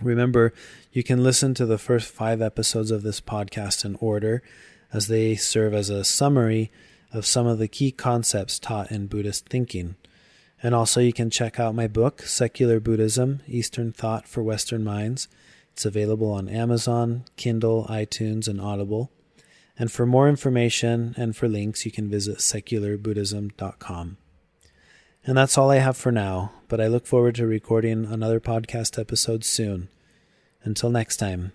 remember 0.00 0.52
you 0.92 1.02
can 1.02 1.22
listen 1.22 1.54
to 1.54 1.66
the 1.66 1.78
first 1.78 2.08
five 2.08 2.42
episodes 2.42 2.90
of 2.90 3.02
this 3.02 3.20
podcast 3.20 3.84
in 3.84 3.96
order 4.00 4.42
as 4.92 5.06
they 5.06 5.34
serve 5.34 5.72
as 5.72 5.88
a 5.88 6.04
summary 6.04 6.70
of 7.12 7.26
some 7.26 7.46
of 7.46 7.58
the 7.58 7.68
key 7.68 7.92
concepts 7.92 8.58
taught 8.58 8.90
in 8.90 9.06
Buddhist 9.06 9.48
thinking. 9.48 9.96
And 10.62 10.74
also, 10.74 11.00
you 11.00 11.12
can 11.12 11.28
check 11.28 11.58
out 11.58 11.74
my 11.74 11.88
book, 11.88 12.22
Secular 12.22 12.78
Buddhism 12.78 13.40
Eastern 13.48 13.92
Thought 13.92 14.28
for 14.28 14.42
Western 14.42 14.84
Minds. 14.84 15.28
It's 15.72 15.84
available 15.84 16.30
on 16.30 16.48
Amazon, 16.48 17.24
Kindle, 17.36 17.86
iTunes, 17.88 18.46
and 18.46 18.60
Audible. 18.60 19.10
And 19.78 19.90
for 19.90 20.06
more 20.06 20.28
information 20.28 21.14
and 21.16 21.34
for 21.34 21.48
links, 21.48 21.84
you 21.84 21.90
can 21.90 22.08
visit 22.08 22.38
secularbuddhism.com. 22.38 24.18
And 25.24 25.36
that's 25.36 25.56
all 25.56 25.70
I 25.70 25.76
have 25.76 25.96
for 25.96 26.10
now, 26.10 26.50
but 26.68 26.80
I 26.80 26.88
look 26.88 27.06
forward 27.06 27.36
to 27.36 27.46
recording 27.46 28.06
another 28.06 28.40
podcast 28.40 28.98
episode 28.98 29.44
soon. 29.44 29.88
Until 30.64 30.90
next 30.90 31.18
time. 31.18 31.52